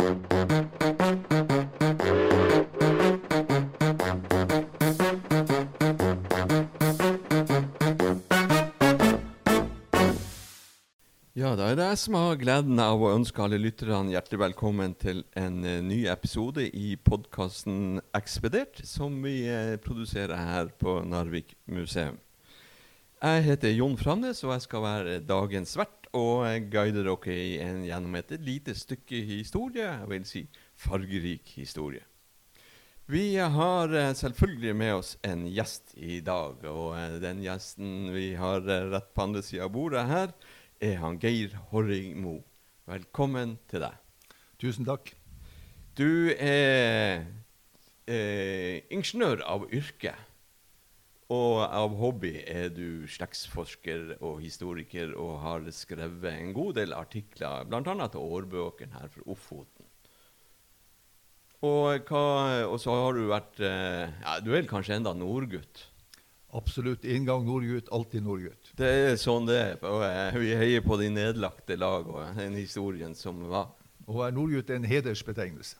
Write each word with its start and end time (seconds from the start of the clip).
Ja, 0.00 0.06
da 11.52 11.66
er 11.66 11.76
det 11.76 11.84
jeg 11.84 11.98
som 12.00 12.16
har 12.16 12.40
gleden 12.40 12.80
av 12.80 12.96
å 12.96 13.12
ønske 13.12 13.44
alle 13.44 13.60
lytterne 13.60 14.14
hjertelig 14.14 14.40
velkommen 14.40 14.96
til 14.96 15.20
en 15.36 15.60
eh, 15.68 15.84
ny 15.84 16.06
episode 16.08 16.64
i 16.64 16.96
podkasten 16.96 18.00
Ekspedert, 18.16 18.80
som 18.88 19.20
vi 19.20 19.44
eh, 19.52 19.76
produserer 19.84 20.32
her 20.40 20.72
på 20.80 21.02
Narvik 21.04 21.52
museum. 21.68 22.16
Jeg 23.20 23.44
heter 23.50 23.76
Jon 23.76 24.00
Framnes, 24.00 24.40
og 24.48 24.56
jeg 24.56 24.64
skal 24.64 24.86
være 24.86 25.20
dagens 25.28 25.76
vert 25.76 25.99
og 26.16 26.70
guide 26.72 27.04
dere 27.04 27.34
en, 27.64 27.82
gjennom 27.86 28.14
et 28.18 28.32
lite 28.42 28.74
stykke 28.74 29.22
historie, 29.28 29.86
jeg 29.86 30.08
vil 30.10 30.24
si 30.28 30.44
fargerik 30.76 31.52
historie. 31.56 32.02
Vi 33.10 33.34
har 33.36 33.90
eh, 33.90 34.12
selvfølgelig 34.14 34.74
med 34.76 34.92
oss 34.94 35.16
en 35.26 35.42
gjest 35.50 35.96
i 35.98 36.20
dag, 36.22 36.60
og 36.70 36.92
eh, 36.94 37.16
den 37.22 37.40
gjesten 37.42 38.12
vi 38.14 38.28
har 38.38 38.62
eh, 38.62 38.86
rett 38.92 39.08
på 39.14 39.24
andre 39.24 39.42
sida 39.42 39.66
av 39.66 39.72
bordet 39.74 40.04
her, 40.06 40.34
er 40.78 41.00
han 41.02 41.18
Geir 41.18 41.56
Horringmo. 41.72 42.36
Velkommen 42.86 43.56
til 43.70 43.82
deg. 43.82 43.98
Tusen 44.62 44.86
takk. 44.86 45.10
Du 45.98 46.30
er 46.36 47.26
eh, 48.06 48.78
ingeniør 48.94 49.42
av 49.42 49.66
yrke. 49.74 50.14
Og 51.30 51.60
av 51.62 51.92
hobby 51.94 52.32
er 52.42 52.72
du 52.74 53.06
slektsforsker 53.06 54.16
og 54.18 54.40
historiker 54.42 55.12
og 55.14 55.36
har 55.44 55.68
skrevet 55.74 56.32
en 56.32 56.50
god 56.56 56.74
del 56.80 56.94
artikler, 56.96 57.68
bl.a. 57.70 58.08
til 58.10 58.24
årbøkene 58.24 58.98
her 58.98 59.12
for 59.14 59.30
Ofoten. 59.36 59.86
Og, 61.60 62.08
hva, 62.08 62.24
og 62.66 62.78
så 62.80 62.96
har 62.96 63.14
du 63.14 63.26
vært 63.28 63.58
eh, 63.60 64.08
ja, 64.08 64.38
Du 64.40 64.54
er 64.56 64.64
kanskje 64.68 64.96
enda 64.96 65.12
nordgutt? 65.12 65.84
Absolutt. 66.56 67.04
En 67.04 67.26
gang 67.28 67.44
nordgutt, 67.46 67.90
alltid 67.94 68.24
nordgutt. 68.24 68.72
Det 68.80 68.88
er 68.88 69.18
sånn 69.20 69.46
det 69.46 69.58
er. 69.60 69.76
Og, 69.86 70.02
eh, 70.08 70.38
vi 70.40 70.56
heier 70.56 70.82
på 70.82 70.96
de 70.98 71.12
nedlagte 71.12 71.76
lag 71.78 72.08
og 72.10 72.40
den 72.40 72.56
historien 72.58 73.14
som 73.14 73.44
var. 73.52 73.68
Å 74.08 74.18
være 74.22 74.34
nordgutt 74.34 74.72
er 74.72 74.80
en 74.80 74.88
hedersbetegnelse. 74.88 75.78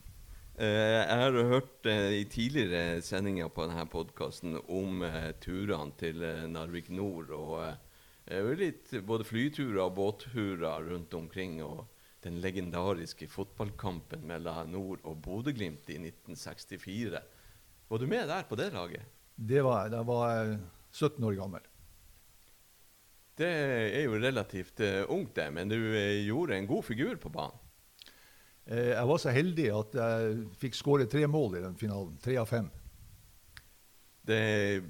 Eh, 0.60 0.66
jeg 1.08 1.16
har 1.16 1.36
hørt 1.48 1.86
eh, 1.88 2.18
i 2.18 2.24
tidligere 2.28 3.00
sendinger 3.00 3.48
på 3.48 3.64
denne 3.64 3.86
podkasten 3.88 4.58
om 4.68 5.00
eh, 5.06 5.30
turene 5.40 5.94
til 5.96 6.20
Narvik 6.52 6.90
nord. 6.92 7.32
og 7.32 8.58
litt 8.60 8.92
Både 9.08 9.24
flyturer 9.24 9.78
og 9.86 9.94
båtturer 9.96 10.84
rundt 10.90 11.16
omkring. 11.16 11.62
Og 11.64 11.86
den 12.20 12.42
legendariske 12.44 13.30
fotballkampen 13.32 14.26
mellom 14.28 14.68
Nord 14.74 15.00
og 15.08 15.22
Bodø-Glimt 15.24 15.88
i 15.88 15.96
1964. 15.96 17.24
Var 17.88 17.98
du 17.98 18.06
med 18.06 18.28
der 18.28 18.44
på 18.44 18.60
det 18.60 18.68
laget? 18.76 19.08
Det 19.32 19.64
var 19.64 19.86
jeg. 19.86 19.94
Da 19.96 20.04
var 20.04 20.28
jeg 20.34 20.60
17 20.92 21.24
år 21.24 21.40
gammel. 21.40 21.64
Det 23.40 23.48
er 23.48 24.04
jo 24.04 24.20
relativt 24.20 24.84
ungt, 25.08 25.32
det, 25.40 25.48
men 25.56 25.72
du 25.72 25.78
gjorde 26.26 26.60
en 26.60 26.68
god 26.68 26.84
figur 26.84 27.16
på 27.16 27.32
banen. 27.32 27.69
Eh, 28.70 28.92
Jeg 28.94 29.06
var 29.10 29.18
så 29.18 29.32
heldig 29.34 29.68
at 29.74 29.96
jeg 29.98 30.44
fikk 30.62 30.76
skåret 30.78 31.10
tre 31.10 31.26
mål 31.26 31.56
i 31.58 31.64
den 31.64 31.76
finalen. 31.80 32.16
Tre 32.22 32.36
av 32.38 32.46
fem. 32.50 32.70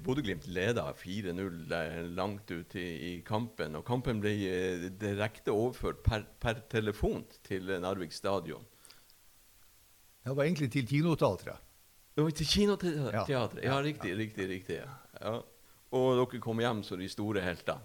Bodø-Glimt 0.05 0.45
leda 0.53 0.91
4-0 0.93 1.71
eh, 1.73 2.01
langt 2.13 2.51
ut 2.51 2.75
i, 2.77 2.83
i 2.83 3.13
kampen, 3.25 3.77
og 3.79 3.87
kampen 3.89 4.21
ble 4.21 4.33
eh, 4.51 4.89
direkte 5.01 5.55
overført 5.55 6.03
per, 6.05 6.27
per 6.43 6.61
telefon 6.69 7.23
til 7.47 7.71
Narvik 7.81 8.13
stadion. 8.13 8.67
Det 10.27 10.35
var 10.37 10.45
egentlig 10.45 10.69
til 10.75 10.85
kinoteatret. 10.91 11.57
Det 12.13 12.27
var 12.27 12.35
til 12.37 12.51
kinoteatret? 12.51 13.31
Ja, 13.33 13.47
Ja. 13.65 13.79
riktig, 13.81 14.13
riktig. 14.19 14.49
riktig 14.51 14.81
ja. 14.83 15.39
Og 15.97 16.11
dere 16.21 16.41
kom 16.43 16.61
hjem 16.61 16.83
som 16.85 17.01
de 17.01 17.09
store 17.09 17.41
heltene. 17.41 17.81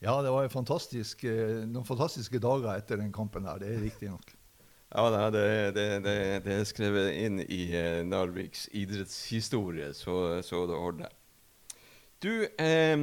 Ja, 0.00 0.14
det 0.22 0.30
var 0.30 0.48
fantastisk, 0.48 1.24
eh, 1.26 1.66
noen 1.66 1.84
fantastiske 1.84 2.38
dager 2.40 2.70
etter 2.78 2.96
den 3.02 3.12
kampen 3.12 3.44
der. 3.44 3.58
Det 3.58 3.74
er 3.74 3.82
riktig 3.82 4.08
nok. 4.14 4.32
Ja, 4.88 5.30
det, 5.30 5.40
det, 5.76 5.86
det, 6.00 6.16
det, 6.46 6.54
er 6.54 6.64
skrevet 6.64 7.10
inn 7.12 7.42
i 7.44 7.66
eh, 7.76 8.00
Narviks 8.08 8.70
idrettshistorie, 8.72 9.90
så, 9.92 10.40
så 10.40 10.62
det 10.70 10.78
holder. 10.80 11.12
Du, 12.24 12.32
eh, 12.58 12.96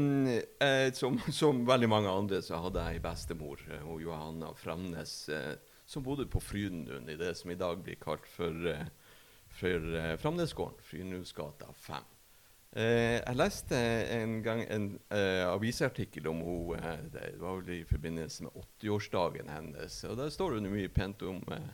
eh, 0.66 0.94
som, 0.98 1.20
som 1.32 1.62
veldig 1.68 1.90
mange 1.92 2.10
andre, 2.10 2.42
så 2.42 2.58
hadde 2.64 2.82
jeg 2.88 2.98
ei 2.98 3.04
bestemor, 3.06 3.62
eh, 3.70 3.86
hun 3.86 4.02
Johanna 4.02 4.50
Framnes, 4.58 5.14
eh, 5.30 5.54
som 5.86 6.04
bodde 6.04 6.26
på 6.26 6.42
Frydenlund, 6.42 7.10
i 7.14 7.20
det 7.22 7.36
som 7.38 7.54
i 7.54 7.60
dag 7.60 7.78
blir 7.86 8.02
kalt 8.02 8.26
for, 8.28 8.66
for 9.54 9.94
Framnesgården, 10.18 10.82
Frydenlundsgata 10.90 11.70
5. 11.86 12.15
Eh, 12.76 13.22
jeg 13.22 13.38
leste 13.40 13.78
en 14.18 14.42
gang 14.44 14.62
en 14.68 14.90
eh, 15.16 15.46
avisartikkel 15.48 16.28
om 16.28 16.42
henne. 16.44 16.76
Eh, 16.76 17.06
det 17.14 17.30
var 17.40 17.62
vel 17.62 17.78
i 17.78 17.88
forbindelse 17.88 18.44
med 18.44 18.58
80-årsdagen 18.66 19.52
hennes. 19.54 20.02
og 20.10 20.18
Der 20.20 20.34
står 20.34 20.58
det 20.58 20.74
mye 20.74 20.92
pent 20.92 21.24
om 21.24 21.40
eh, 21.56 21.70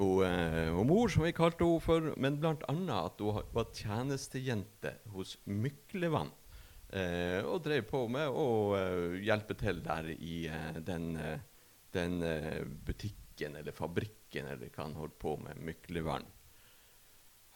hun, 0.00 0.24
eh, 0.24 0.72
mor, 0.88 1.12
som 1.12 1.26
vi 1.26 1.34
kalte 1.36 1.68
henne 1.68 1.84
for, 1.84 2.08
men 2.16 2.40
bl.a. 2.40 2.56
at 2.96 3.20
hun 3.20 3.52
var 3.52 3.68
tjenestejente 3.76 4.94
hos 5.12 5.36
Myklevann. 5.44 6.32
Eh, 6.88 7.44
og 7.44 7.60
drev 7.68 7.84
på 7.92 8.06
med 8.08 8.32
å 8.32 8.48
eh, 8.80 9.20
hjelpe 9.28 9.54
til 9.60 9.84
der 9.84 10.08
i 10.16 10.42
den, 10.88 11.12
den 11.92 12.18
butikken 12.88 13.60
eller 13.60 13.76
fabrikken 13.76 14.48
eller 14.54 14.72
hva 14.72 14.88
han 14.88 14.96
holdt 14.96 15.20
på 15.20 15.36
med, 15.44 15.60
Myklevann. 15.68 16.24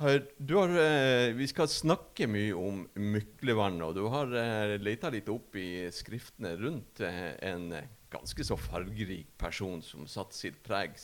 Her, 0.02 0.24
har, 0.50 0.72
eh, 0.82 1.32
vi 1.38 1.46
skal 1.46 1.70
snakke 1.70 2.26
mye 2.26 2.54
om 2.58 2.80
Myklevann, 2.98 3.78
og 3.86 3.94
du 3.94 4.08
har 4.10 4.32
eh, 4.34 4.74
leta 4.82 5.10
litt 5.14 5.28
opp 5.30 5.54
i 5.54 5.86
skriftene 5.94 6.56
rundt 6.58 7.02
eh, 7.06 7.36
en 7.46 7.70
ganske 8.10 8.46
så 8.46 8.58
fargerik 8.58 9.30
person 9.38 9.82
som 9.86 10.08
satte 10.10 10.34
sitt 10.34 10.58
preg 10.66 10.98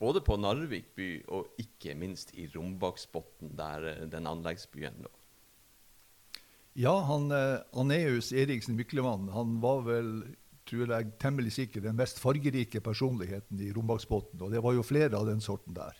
både 0.00 0.22
på 0.24 0.36
Narvik 0.40 0.90
by 0.96 1.10
og 1.32 1.60
ikke 1.60 1.96
minst 1.98 2.34
i 2.36 2.46
Rombaksbotn, 2.52 3.52
der 3.56 3.90
eh, 3.92 4.02
den 4.12 4.28
anleggsbyen 4.28 5.02
lå. 5.04 5.12
Ja, 6.76 6.94
han 7.08 7.30
eh, 7.32 7.62
Aneus 7.76 8.32
Eriksen 8.36 8.76
Myklevann 8.76 9.30
han 9.32 9.58
var 9.62 9.86
vel 9.86 10.10
tror 10.66 10.90
jeg, 10.90 11.12
temmelig 11.22 11.54
sikkert 11.54 11.86
den 11.86 11.98
mest 11.98 12.18
fargerike 12.18 12.80
personligheten 12.82 13.60
i 13.62 13.70
Rombaksbotn. 13.72 14.40
Og 14.42 14.50
det 14.50 14.62
var 14.64 14.74
jo 14.74 14.82
flere 14.82 15.14
av 15.14 15.28
den 15.28 15.38
sorten 15.40 15.76
der. 15.76 15.94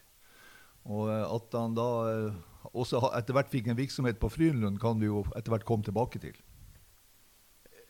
Og 0.86 1.08
eh, 1.10 1.24
at 1.36 1.56
han 1.58 1.76
da 1.76 1.88
eh, 2.10 2.42
også 2.72 3.00
etter 3.16 3.36
hvert 3.36 3.52
fikk 3.52 3.70
en 3.70 3.78
virksomhet 3.78 4.20
på 4.22 4.30
Frynlund, 4.32 4.80
kan 4.82 5.00
vi 5.00 5.10
jo 5.10 5.24
etter 5.36 5.54
hvert 5.54 5.66
komme 5.68 5.86
tilbake 5.86 6.22
til. 6.22 6.36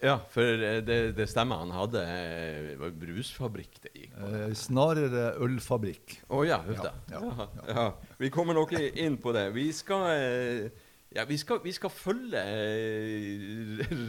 Ja, 0.04 0.18
for 0.32 0.44
eh, 0.44 0.80
det, 0.84 0.98
det 1.16 1.28
stemmer. 1.30 1.62
Han 1.64 1.72
hadde 1.74 2.02
var 2.80 2.96
brusfabrikk 3.00 3.78
det 3.84 3.92
gikk 3.94 4.16
på. 4.16 4.32
Eh, 4.40 4.56
snarere 4.58 5.30
ølfabrikk. 5.44 6.18
Å 6.28 6.42
ja, 6.48 6.60
huff 6.66 6.82
da. 6.84 6.92
Ja, 7.12 7.22
Ja, 7.22 7.48
ja. 7.70 7.86
Vi 8.20 8.32
kommer 8.32 8.56
nok 8.56 8.76
inn 8.76 9.16
på 9.20 9.32
det. 9.36 9.48
Vi 9.56 9.70
skal, 9.76 10.68
ja, 11.16 11.24
vi 11.28 11.38
skal, 11.40 11.62
vi 11.64 11.72
skal 11.76 11.92
følge 11.92 12.42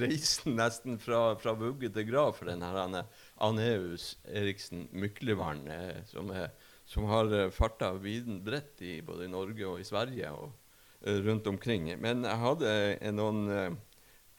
reisen 0.03 0.57
nesten 0.59 0.99
fra, 0.99 1.37
fra 1.39 1.55
vugge 1.59 1.91
til 1.95 2.07
grav 2.11 2.35
for 2.39 2.51
den 2.51 2.63
her 2.63 3.03
Aneus 3.43 4.15
Eriksen 4.27 4.89
Myklevann, 4.91 5.67
som, 6.11 6.31
er, 6.35 6.51
som 6.87 7.07
har 7.11 7.31
eh, 7.35 7.51
farta 7.51 7.91
viden 7.99 8.39
bredt 8.45 8.81
i 8.81 9.01
både 9.03 9.27
Norge 9.31 9.67
og 9.67 9.81
i 9.81 9.87
Sverige 9.87 10.31
og 10.31 10.51
eh, 11.03 11.19
rundt 11.25 11.47
omkring. 11.51 11.91
Men 11.99 12.23
jeg 12.23 12.43
hadde 12.43 12.73
eh, 12.95 13.13
noen 13.15 13.77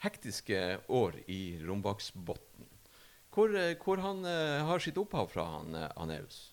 hektiske 0.01 0.79
år 0.87 1.19
i 1.29 1.59
Rombaksbotn. 1.67 2.65
Hvor, 3.29 3.53
hvor 3.83 3.99
han 4.01 4.23
har 4.65 4.81
sitt 4.81 4.97
opphav 4.97 5.27
fra, 5.31 5.43
han, 5.59 5.75
Aneus? 6.01 6.49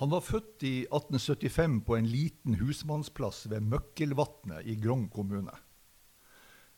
Han 0.00 0.10
var 0.10 0.22
født 0.24 0.62
i 0.64 0.72
1875 0.86 1.80
på 1.86 1.96
en 1.98 2.08
liten 2.08 2.56
husmannsplass 2.60 3.44
ved 3.50 3.66
Møkkelvatnet 3.66 4.66
i 4.66 4.78
Grong 4.80 5.08
kommune. 5.12 5.52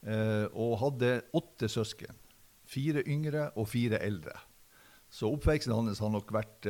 Eh, 0.03 0.47
og 0.51 0.79
hadde 0.81 1.21
åtte 1.37 1.69
søsken. 1.69 2.17
Fire 2.65 3.05
yngre 3.07 3.51
og 3.61 3.69
fire 3.71 4.01
eldre. 4.03 4.35
Så 5.13 5.31
oppveksten 5.31 5.77
hans 5.77 6.01
har 6.03 6.13
nok 6.13 6.33
vært 6.33 6.67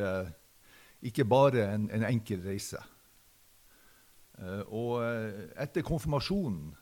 ikke 1.07 1.25
bare 1.25 1.67
en, 1.75 1.89
en 1.95 2.05
enkel 2.09 2.43
reise. 2.45 2.81
Eh, 4.41 4.65
og 4.69 5.01
eh, 5.05 5.47
etter 5.61 5.85
konfirmasjonen 5.87 6.73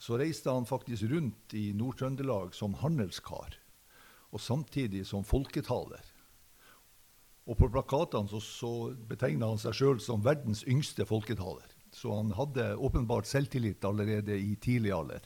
så 0.00 0.18
reiste 0.20 0.52
han 0.52 0.68
faktisk 0.68 1.08
rundt 1.08 1.54
i 1.56 1.70
Nord-Trøndelag 1.76 2.52
som 2.56 2.76
handelskar, 2.82 3.56
og 4.32 4.42
samtidig 4.42 5.06
som 5.08 5.24
folketaler. 5.24 6.04
Og 7.46 7.56
på 7.56 7.70
plakatene 7.72 8.28
så, 8.28 8.40
så 8.42 8.72
betegna 9.08 9.48
han 9.52 9.60
seg 9.62 9.76
sjøl 9.78 10.02
som 10.02 10.24
verdens 10.24 10.64
yngste 10.68 11.06
folketaler. 11.08 11.70
Så 11.94 12.12
han 12.12 12.34
hadde 12.36 12.74
åpenbart 12.76 13.28
selvtillit 13.30 13.84
allerede 13.88 14.36
i 14.36 14.56
tidlig 14.60 14.92
alder. 14.92 15.24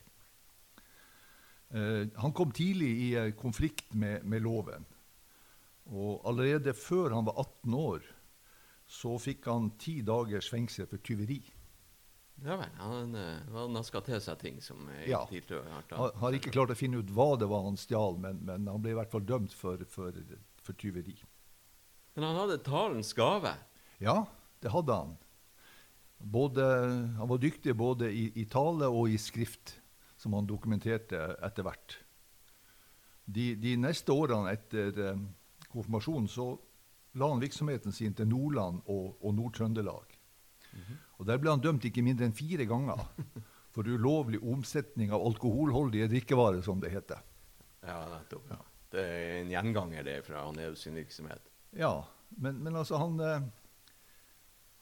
Eh, 1.75 2.07
han 2.23 2.37
kom 2.37 2.55
tidlig 2.55 2.93
i 3.09 3.11
konflikt 3.39 3.95
med, 3.95 4.23
med 4.23 4.47
loven. 4.47 4.87
Og 5.91 6.21
allerede 6.29 6.75
før 6.77 7.17
han 7.17 7.27
var 7.27 7.41
18 7.43 7.75
år, 7.75 8.05
så 8.91 9.17
fikk 9.23 9.47
han 9.51 9.73
ti 9.79 10.01
dagers 10.07 10.51
fengsel 10.51 10.87
for 10.91 11.03
tyveri. 11.03 11.41
Ja 12.41 12.57
vel. 12.57 12.71
Han, 12.81 13.15
har 13.15 13.57
han 13.59 13.75
naska 13.77 14.01
til 14.07 14.21
seg 14.23 14.39
ting 14.41 14.61
som 14.65 14.87
eh, 14.95 15.09
Ja. 15.11 15.25
Han 15.93 16.23
har 16.23 16.37
ikke 16.37 16.53
klart 16.55 16.73
å 16.73 16.79
finne 16.79 17.03
ut 17.03 17.11
hva 17.13 17.35
det 17.39 17.51
var 17.51 17.67
han 17.67 17.79
stjal, 17.79 18.17
men, 18.23 18.41
men 18.49 18.71
han 18.71 18.81
ble 18.83 18.95
i 18.95 18.99
hvert 18.99 19.13
fall 19.13 19.27
dømt 19.29 19.55
for, 19.57 19.83
for, 19.93 20.17
for 20.65 20.79
tyveri. 20.81 21.19
Men 22.17 22.31
han 22.31 22.39
hadde 22.41 22.63
talens 22.67 23.13
gave. 23.17 23.53
Ja, 24.01 24.23
det 24.65 24.73
hadde 24.73 24.97
han. 25.03 25.19
Både, 26.21 26.65
han 27.17 27.29
var 27.29 27.41
dyktig 27.41 27.75
både 27.77 28.11
i, 28.13 28.27
i 28.41 28.47
tale 28.49 28.89
og 28.93 29.09
i 29.13 29.19
skrift, 29.21 29.77
som 30.21 30.35
han 30.37 30.49
dokumenterte 30.49 31.21
etter 31.41 31.65
hvert. 31.65 31.97
De, 33.31 33.55
de 33.57 33.77
neste 33.81 34.13
årene 34.13 34.53
etter 34.53 34.97
eh, 35.05 35.23
konfirmasjonen 35.73 36.29
så 36.31 36.53
la 37.19 37.29
han 37.33 37.43
virksomheten 37.43 37.93
sin 37.93 38.15
til 38.15 38.29
Nordland 38.31 38.83
og, 38.87 39.17
og 39.21 39.35
Nord-Trøndelag. 39.35 40.17
Og 41.21 41.27
Der 41.27 41.41
ble 41.41 41.53
han 41.53 41.63
dømt 41.63 41.85
ikke 41.85 42.05
mindre 42.05 42.29
enn 42.29 42.37
fire 42.37 42.67
ganger 42.69 43.03
for 43.75 43.87
ulovlig 43.87 44.41
omsetning 44.41 45.13
av 45.13 45.25
alkoholholdige 45.27 46.09
drikkevarer, 46.11 46.63
som 46.65 46.81
det 46.83 46.93
heter. 46.95 47.21
Ja, 47.85 48.01
nettopp. 48.15 48.51
Ja. 48.51 48.61
Det 48.91 49.03
er 49.07 49.37
en 49.39 49.53
gjenganger 49.53 50.07
det 50.07 50.17
fra 50.27 50.43
Aneus 50.49 50.83
sin 50.87 50.97
virksomhet. 50.99 51.45
Ja, 51.79 51.93
men, 52.43 52.59
men 52.65 52.77
altså 52.77 52.99
han, 52.99 53.21
eh, 53.23 53.45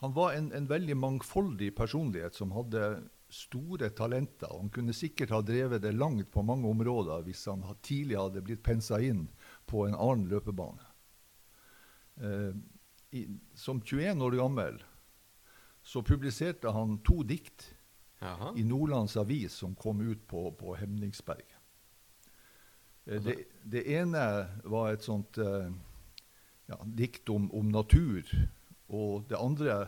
han 0.00 0.14
var 0.16 0.32
en, 0.36 0.48
en 0.56 0.68
veldig 0.70 0.96
mangfoldig 0.96 1.74
personlighet 1.76 2.38
som 2.38 2.54
hadde 2.56 2.86
store 3.28 3.90
talenter. 3.92 4.48
Han 4.54 4.72
kunne 4.72 4.96
sikkert 4.96 5.34
ha 5.34 5.42
drevet 5.44 5.82
det 5.84 5.92
langt 5.92 6.30
på 6.32 6.44
mange 6.46 6.68
områder 6.70 7.26
hvis 7.26 7.44
han 7.50 7.60
tidligere 7.60 7.82
tidlig 7.90 8.20
hadde 8.22 8.44
blitt 8.46 8.64
pensa 8.64 9.02
inn 9.04 9.26
på 9.68 9.84
en 9.86 9.96
annen 9.96 10.28
løpebane. 10.30 10.84
Eh, 12.18 12.54
i, 13.10 13.24
som 13.54 13.80
21 13.80 14.22
år 14.24 14.36
gammel 14.40 14.80
så 15.82 16.02
publiserte 16.04 16.72
han 16.74 16.98
to 17.06 17.22
dikt 17.24 17.70
Aha. 18.20 18.50
i 18.56 18.64
Nordlands 18.66 19.16
Avis 19.16 19.54
som 19.62 19.76
kom 19.78 20.00
ut 20.04 20.26
på, 20.28 20.50
på 20.52 20.74
Hemningsberget. 20.76 21.56
Eh, 23.06 23.22
Det, 23.22 23.36
det 23.62 23.84
ene 23.94 24.24
var 24.64 24.92
et 24.92 25.06
sånt 25.06 25.38
eh, 25.38 25.70
ja, 26.68 26.80
dikt 26.84 27.28
om, 27.32 27.48
om 27.54 27.70
natur, 27.72 28.26
og 28.88 29.28
det 29.30 29.38
andre 29.40 29.78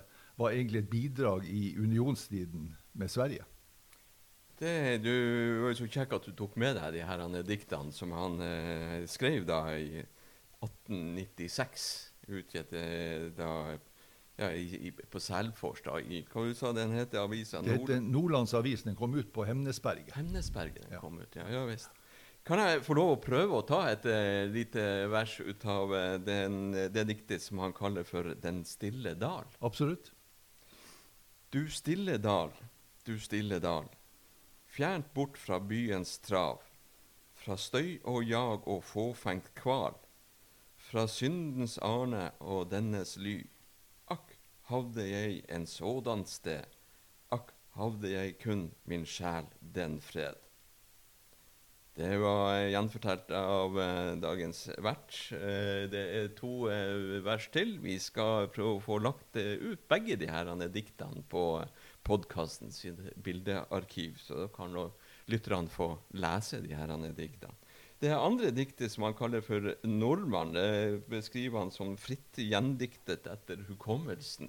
var 0.40 0.54
egentlig 0.54 0.84
et 0.84 0.90
bidrag 0.92 1.44
i 1.44 1.74
unionstiden 1.76 2.70
med 2.92 3.12
Sverige. 3.12 3.44
Det, 4.60 5.00
du 5.00 5.12
var 5.62 5.72
jo 5.72 5.78
så 5.78 5.86
kjekk 5.88 6.18
at 6.18 6.26
du 6.28 6.34
tok 6.36 6.56
med 6.60 6.76
deg 6.76 6.98
de 6.98 7.04
her 7.08 7.22
han, 7.22 7.36
diktene 7.48 7.94
som 7.96 8.12
han 8.12 8.40
eh, 8.44 9.06
skrev 9.08 9.46
da 9.48 9.62
i 9.72 10.02
1896. 10.60 11.86
Utgitt 12.30 12.74
eh, 12.76 13.30
da 13.34 13.78
ja, 14.40 14.50
i, 14.52 14.88
i, 14.88 14.90
på 14.92 15.20
Selfors, 15.20 15.80
da. 15.84 15.98
I, 16.00 16.22
hva 16.32 16.44
du 16.48 16.52
sa 16.56 16.74
den 16.76 16.92
heter 16.96 17.22
avisa? 17.24 17.60
Det 17.64 17.78
heter 17.78 18.00
Nordlandsavisen. 18.04 18.92
Den 18.92 18.98
kom 18.98 19.16
ut 19.16 19.32
på 19.32 19.44
Hemnesberget. 19.48 20.14
Hemnesberget 20.16 20.84
den 20.84 20.94
Ja. 20.96 21.00
kom 21.00 21.18
ut, 21.20 21.36
ja. 21.36 21.48
ja 21.52 21.64
visst. 21.68 21.90
Kan 22.46 22.60
jeg 22.62 22.80
få 22.84 22.96
lov 22.96 23.10
å 23.12 23.20
prøve 23.20 23.58
å 23.58 23.66
ta 23.68 23.82
et 23.90 24.06
uh, 24.08 24.48
lite 24.48 24.84
vers 25.12 25.34
ut 25.44 25.64
av 25.68 25.92
uh, 25.92 26.16
den, 26.24 26.72
det 26.72 27.04
diktet 27.10 27.44
som 27.44 27.60
han 27.60 27.74
kaller 27.76 28.06
for 28.08 28.32
'Den 28.32 28.64
stille 28.64 29.12
dal'? 29.14 29.48
Absolutt. 29.60 30.12
Du 31.52 31.68
stille 31.68 32.16
dal, 32.16 32.52
du 33.04 33.18
stille 33.20 33.58
dal, 33.60 33.90
fjernt 34.80 35.12
bort 35.12 35.36
fra 35.36 35.58
byens 35.60 36.14
trav, 36.24 36.62
fra 37.36 37.56
støy 37.60 37.98
og 38.08 38.24
jag 38.24 38.62
og 38.64 38.80
fåfengt 38.88 39.50
kval, 39.58 39.98
fra 40.80 41.04
syndens 41.04 41.76
arne 41.84 42.30
og 42.40 42.70
dennes 42.70 43.18
ly. 43.20 43.42
Akk, 44.08 44.38
havde 44.70 45.04
jeg 45.04 45.42
en 45.52 45.66
sådan 45.68 46.24
sted, 46.24 46.64
akk, 47.28 47.52
havde 47.76 48.12
jeg 48.14 48.38
kun 48.40 48.70
min 48.88 49.04
sjel 49.04 49.52
den 49.60 50.00
fred. 50.00 50.40
Det 52.00 52.16
var 52.22 52.54
eh, 52.54 52.70
gjenfortalt 52.72 53.32
av 53.36 53.76
eh, 53.82 54.16
dagens 54.22 54.62
vert. 54.80 55.16
Eh, 55.36 55.84
det 55.92 56.04
er 56.16 56.28
to 56.38 56.70
eh, 56.72 57.18
vers 57.26 57.50
til. 57.52 57.76
Vi 57.84 57.98
skal 58.00 58.48
prøve 58.54 58.78
å 58.78 58.84
få 58.84 58.96
lagt 59.04 59.36
eh, 59.36 59.58
ut 59.60 59.84
begge 59.90 60.16
de 60.16 60.30
her 60.30 60.48
eh, 60.54 60.68
diktene 60.72 61.20
på 61.28 61.44
podkasten 62.06 62.72
sin 62.72 62.98
bildearkiv, 63.16 64.18
så 64.22 64.44
da 64.44 64.48
kan 64.54 64.72
nå 64.74 64.86
lytterne 65.30 65.70
få 65.70 65.92
lese 66.18 66.62
de 66.64 66.74
her 66.76 66.92
eh, 66.96 67.10
diktene. 67.16 67.56
Det 68.00 68.14
andre 68.16 68.48
diktet 68.56 68.88
som 68.92 69.04
han 69.04 69.14
kaller 69.14 69.42
for 69.44 69.74
'Nordmann', 69.84 70.54
det 70.56 71.04
beskriver 71.10 71.58
han 71.60 71.70
som 71.70 71.98
fritt 72.00 72.38
gjendiktet 72.40 73.26
etter 73.28 73.60
hukommelsen. 73.68 74.48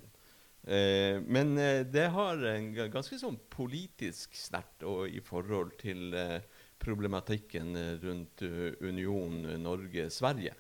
Eh, 0.63 1.19
men 1.25 1.57
eh, 1.57 1.83
det 1.83 2.07
har 2.13 2.39
en 2.45 2.71
ganske 2.93 3.17
sånn 3.19 3.39
politisk 3.49 4.35
snert 4.37 4.85
i 5.09 5.19
forhold 5.19 5.73
til 5.81 6.13
eh, 6.13 6.39
problematikken 6.79 7.75
eh, 7.75 7.95
rundt 8.01 8.43
eh, 8.45 8.77
Union 8.79 9.45
eh, 9.45 9.57
Norge-Sverige. 9.59 10.53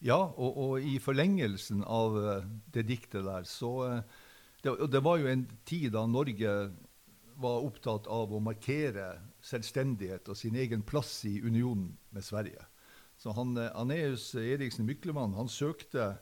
Ja, 0.00 0.18
og, 0.18 0.56
og 0.56 0.84
i 0.84 0.96
forlengelsen 1.02 1.84
av 1.84 2.18
eh, 2.18 2.50
det 2.74 2.86
diktet 2.88 3.26
der, 3.26 3.46
så 3.48 3.72
eh, 3.86 4.18
det, 4.62 4.76
det 4.92 5.00
var 5.04 5.20
jo 5.20 5.28
en 5.30 5.46
tid 5.64 5.92
da 5.94 6.04
Norge 6.06 6.54
var 7.40 7.64
opptatt 7.64 8.08
av 8.12 8.32
å 8.32 8.42
markere 8.44 9.14
selvstendighet 9.44 10.28
og 10.28 10.36
sin 10.36 10.58
egen 10.60 10.82
plass 10.84 11.22
i 11.28 11.38
unionen 11.40 11.94
med 12.12 12.24
Sverige. 12.24 12.66
Så 13.20 13.32
han, 13.36 13.56
eh, 13.56 13.72
Aneus 13.76 14.34
Eriksen 14.34 14.86
Myklemann 14.88 15.36
han 15.36 15.48
søkte 15.48 16.18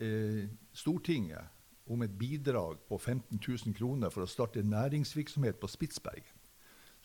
eh, 0.00 0.48
Stortinget 0.72 1.52
om 1.86 2.02
et 2.02 2.16
bidrag 2.18 2.80
på 2.88 2.98
15 2.98 3.38
000 3.38 3.76
kroner 3.76 4.10
for 4.10 4.24
å 4.24 4.30
starte 4.30 4.64
næringsvirksomhet 4.64 5.60
på 5.60 5.70
Spitsbergen. 5.70 6.32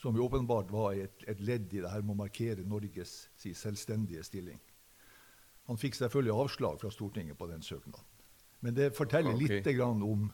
Som 0.01 0.18
jo 0.18 0.25
åpenbart 0.25 0.72
var 0.74 0.98
et, 0.98 1.24
et 1.30 1.39
ledd 1.39 1.69
i 1.75 1.83
det 1.83 1.92
her 1.92 2.01
med 2.01 2.16
å 2.16 2.22
markere 2.24 2.66
Norges 2.66 3.28
si, 3.38 3.54
selvstendige 3.54 4.24
stilling. 4.25 4.60
Han 5.69 5.78
fikk 5.78 6.00
selvfølgelig 6.00 6.33
avslag 6.33 6.80
fra 6.81 6.89
Stortinget 6.92 7.38
på 7.38 7.48
den 7.51 7.62
søknaden. 7.62 8.11
Men 8.62 8.78
det 8.78 8.92
forteller 8.98 9.34
okay. 9.34 9.58
litt 9.58 9.72
grann 9.78 10.04
om 10.06 10.30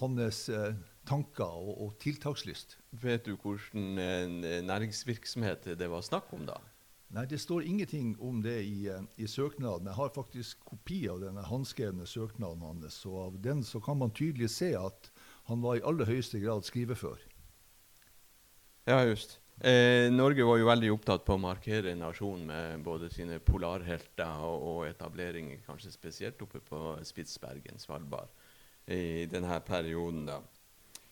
hans 0.00 0.48
eh, 0.48 0.74
tanker 1.08 1.44
og, 1.44 1.72
og 1.84 1.94
tiltakslyst. 2.02 2.78
Vet 3.02 3.28
du 3.28 3.36
hvordan 3.36 4.00
eh, 4.00 4.58
næringsvirksomhet 4.64 5.72
det 5.78 5.90
var 5.90 6.04
snakk 6.06 6.32
om 6.36 6.46
da? 6.48 6.58
Nei, 7.16 7.24
Det 7.24 7.40
står 7.40 7.64
ingenting 7.64 8.16
om 8.20 8.42
det 8.44 8.58
i, 8.64 8.86
eh, 8.88 9.02
i 9.16 9.26
søknaden. 9.26 9.86
Jeg 9.86 9.96
har 9.96 10.12
faktisk 10.12 10.60
kopi 10.68 11.06
av 11.08 11.22
denne 11.24 11.44
håndskrevne 11.44 12.06
søknaden 12.06 12.64
hans. 12.64 13.00
Og 13.08 13.18
av 13.26 13.40
den 13.42 13.64
så 13.64 13.80
kan 13.80 13.98
man 13.98 14.12
tydelig 14.12 14.50
se 14.50 14.74
at 14.76 15.10
han 15.48 15.62
var 15.64 15.78
i 15.78 15.84
aller 15.84 16.08
høyeste 16.08 16.40
grad 16.40 16.68
skrivefør. 16.68 17.20
Ja, 18.88 19.00
just. 19.04 19.40
Eh, 19.58 20.06
Norge 20.14 20.44
var 20.46 20.60
jo 20.60 20.68
veldig 20.68 20.90
opptatt 20.94 21.24
på 21.26 21.34
å 21.34 21.42
markere 21.42 21.96
nasjonen 21.98 22.44
med 22.46 22.82
både 22.86 23.08
sine 23.10 23.40
polarhelter 23.42 24.44
og, 24.46 24.66
og 24.70 24.84
etableringer, 24.86 25.64
kanskje 25.66 25.90
spesielt 25.90 26.44
oppe 26.44 26.60
på 26.62 26.92
Spitsbergen, 27.02 27.80
Svalbard, 27.82 28.30
i 28.86 29.26
denne 29.30 29.58
perioden. 29.66 30.28
da. 30.30 30.38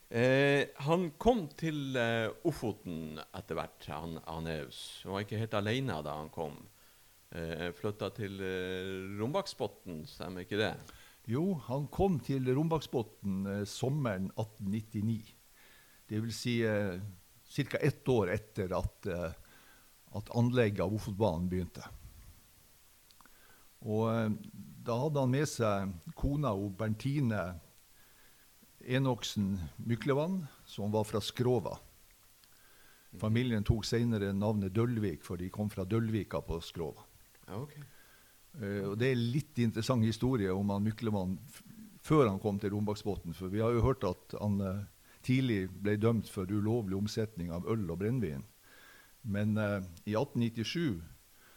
Eh, 0.07 0.69
han 0.87 1.09
kom 1.19 1.49
til 1.59 1.99
eh, 1.99 2.31
Ofoten 2.47 3.19
etter 3.35 3.59
hvert, 3.59 3.89
han 3.91 4.21
Aneus. 4.31 5.03
Han 5.03 5.17
var 5.17 5.27
ikke 5.27 5.43
helt 5.43 5.59
alene 5.59 5.99
da 6.07 6.15
han 6.21 6.31
kom. 6.31 6.61
Eh, 7.35 7.73
Flytta 7.75 8.13
til 8.15 8.39
eh, 8.39 9.19
Rombaksbotn, 9.19 10.05
stemmer 10.07 10.47
ikke 10.47 10.63
det? 10.63 10.73
Jo, 11.27 11.57
han 11.67 11.89
kom 11.91 12.21
til 12.23 12.47
Rombaksbotn 12.55 13.47
eh, 13.51 13.65
sommeren 13.67 14.31
1899. 14.39 15.35
Det 16.07 16.23
vil 16.23 16.31
si 16.31 16.61
eh, 16.63 17.03
ca. 17.49 17.79
ett 17.79 18.09
år 18.09 18.31
etter 18.31 18.73
at, 18.77 19.07
eh, 19.07 19.33
at 20.19 20.33
anlegget 20.37 20.85
av 20.85 20.95
Ofotbanen 20.95 21.49
begynte. 21.49 21.85
Og 23.87 24.09
eh, 24.11 24.31
da 24.87 24.99
hadde 25.03 25.23
han 25.23 25.35
med 25.35 25.49
seg 25.51 25.95
kona 26.19 26.53
og 26.55 26.75
Berntine 26.79 27.45
Enoksen 28.87 29.57
Myklevann, 29.83 30.45
som 30.67 30.93
var 30.95 31.07
fra 31.09 31.21
Skrova. 31.21 31.75
Familien 33.17 33.65
tok 33.65 33.87
senere 33.89 34.33
navnet 34.37 34.75
Dølvik, 34.77 35.25
for 35.25 35.41
de 35.41 35.49
kom 35.51 35.71
fra 35.73 35.87
Dølvika 35.89 36.43
på 36.45 36.61
Skrova. 36.63 37.07
Ja, 37.47 37.63
ok. 37.63 37.77
Eh, 38.61 38.83
og 38.91 38.99
Det 38.99 39.11
er 39.11 39.21
litt 39.21 39.59
interessant 39.63 40.05
historie 40.07 40.53
om 40.53 40.71
han 40.75 40.85
Myklevann 40.85 41.39
før 42.07 42.29
han 42.31 42.39
kom 42.43 42.61
til 42.63 42.73
Rombaksbotn. 42.75 43.35
For 43.35 43.51
vi 43.53 43.63
har 43.65 43.75
jo 43.75 43.85
hørt 43.85 44.05
at 44.07 44.37
han 44.41 44.61
eh, 44.63 44.85
tidlig 45.27 45.67
ble 45.83 45.97
dømt 46.01 46.31
for 46.31 46.51
ulovlig 46.51 46.97
omsetning 46.99 47.51
av 47.55 47.67
øl 47.71 47.85
og 47.91 48.01
brennevin. 48.03 48.45
Men 49.27 49.57
eh, 49.59 49.83
i 50.07 50.15
1897 50.15 51.03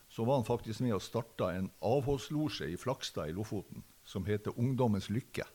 så 0.10 0.26
var 0.26 0.40
han 0.40 0.48
faktisk 0.48 0.82
med 0.82 0.96
og 0.98 1.06
starta 1.06 1.52
en 1.54 1.70
avholdslosje 1.86 2.72
i 2.74 2.80
Flakstad 2.82 3.30
i 3.30 3.36
Lofoten 3.38 3.86
som 4.10 4.26
heter 4.26 4.58
Ungdommens 4.58 5.12
lykke. 5.14 5.46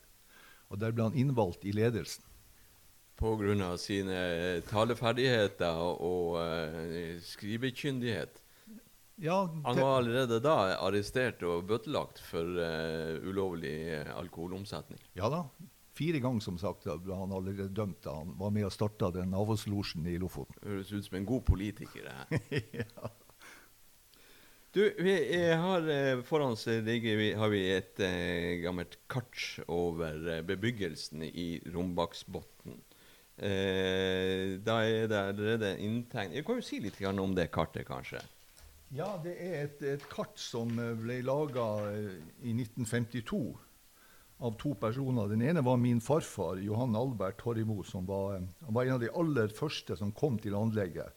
Og 0.71 0.79
Der 0.79 0.95
ble 0.95 1.09
han 1.09 1.17
innvalgt 1.19 1.65
i 1.67 1.75
ledelsen. 1.75 2.23
Pga. 3.15 3.77
sine 3.79 4.15
eh, 4.15 4.63
taleferdigheter 4.67 5.77
og 6.03 6.35
eh, 6.41 7.21
skrivekyndighet. 7.23 8.41
Ja, 9.15 9.45
Han 9.63 9.79
var 9.79 9.97
allerede 10.01 10.41
da 10.43 10.75
arrestert 10.83 11.43
og 11.47 11.69
bøtelagt 11.69 12.19
for 12.19 12.43
uh, 12.43 13.15
ulovlig 13.23 13.71
uh, 13.87 14.09
alkoholomsetning. 14.19 14.99
Ja 15.15 15.29
da. 15.31 15.45
Fire 15.95 16.19
ganger, 16.19 16.43
som 16.43 16.57
sagt, 16.59 16.87
ble 17.05 17.15
han 17.15 17.31
allerede 17.31 17.71
dømt 17.71 18.01
da 18.03 18.17
han 18.17 18.33
var 18.39 18.51
med 18.51 18.67
og 18.67 18.73
starta 18.75 19.13
den 19.15 19.35
avholdslosjen 19.37 20.07
i 20.11 20.17
Lofoten. 20.19 20.57
Høres 20.65 20.91
ut 20.91 21.05
som 21.07 21.21
en 21.21 21.27
god 21.29 21.45
politiker, 21.47 22.09
ja. 22.81 23.11
Du, 24.75 24.81
vi 24.99 25.13
har 25.55 25.85
eh, 25.87 26.19
foran 26.27 26.51
oss 26.51 26.65
vi, 26.67 27.29
har 27.39 27.47
vi 27.53 27.61
et 27.71 27.99
eh, 28.03 28.57
gammelt 28.59 28.97
kart 29.07 29.61
over 29.71 30.19
eh, 30.33 30.41
bebyggelsen 30.43 31.23
i 31.23 31.61
Rombaksbotn. 31.71 32.75
Eh, 33.35 34.59
da 34.63 34.81
er 34.83 35.07
det 35.07 35.21
allerede 35.21 35.77
inntegn... 35.79 36.35
Jeg 36.35 36.43
kan 36.47 36.59
jo 36.59 36.67
si 36.67 36.81
litt 36.83 36.99
om 37.07 37.35
det 37.35 37.47
kartet, 37.55 37.87
kanskje? 37.87 38.19
Ja, 38.95 39.15
det 39.23 39.33
er 39.41 39.55
et, 39.65 39.81
et 39.95 40.03
kart 40.11 40.35
som 40.39 40.75
eh, 40.79 40.91
ble 40.99 41.21
laga 41.23 41.65
eh, 41.89 42.19
i 42.43 42.53
1952 42.53 43.39
av 44.37 44.57
to 44.59 44.73
personer. 44.75 45.29
Den 45.31 45.41
ene 45.41 45.63
var 45.63 45.77
min 45.77 46.01
farfar, 46.01 46.59
Johan 46.63 46.95
Albert 46.95 47.39
Torrimo, 47.41 47.83
som 47.83 48.05
var, 48.05 48.41
var 48.59 48.85
en 48.85 48.97
av 48.97 48.99
de 49.03 49.09
aller 49.09 49.53
første 49.55 49.95
som 49.97 50.11
kom 50.11 50.39
til 50.41 50.57
anlegget 50.57 51.13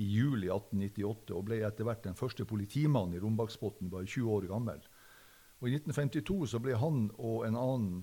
i 0.00 0.06
juli 0.08 0.48
1898 0.48 1.34
og 1.36 1.46
ble 1.50 1.60
etter 1.66 1.84
hvert 1.84 2.04
den 2.06 2.16
første 2.16 2.46
politimannen 2.48 3.18
i 3.18 3.22
Rombaksbotn, 3.22 3.90
bare 3.92 4.08
20 4.08 4.36
år 4.36 4.48
gammel. 4.52 4.84
Og 5.60 5.68
I 5.68 5.76
1952 5.76 6.38
så 6.54 6.60
ble 6.62 6.78
han 6.78 7.06
og 7.18 7.44
en 7.46 7.58
annen 7.58 7.98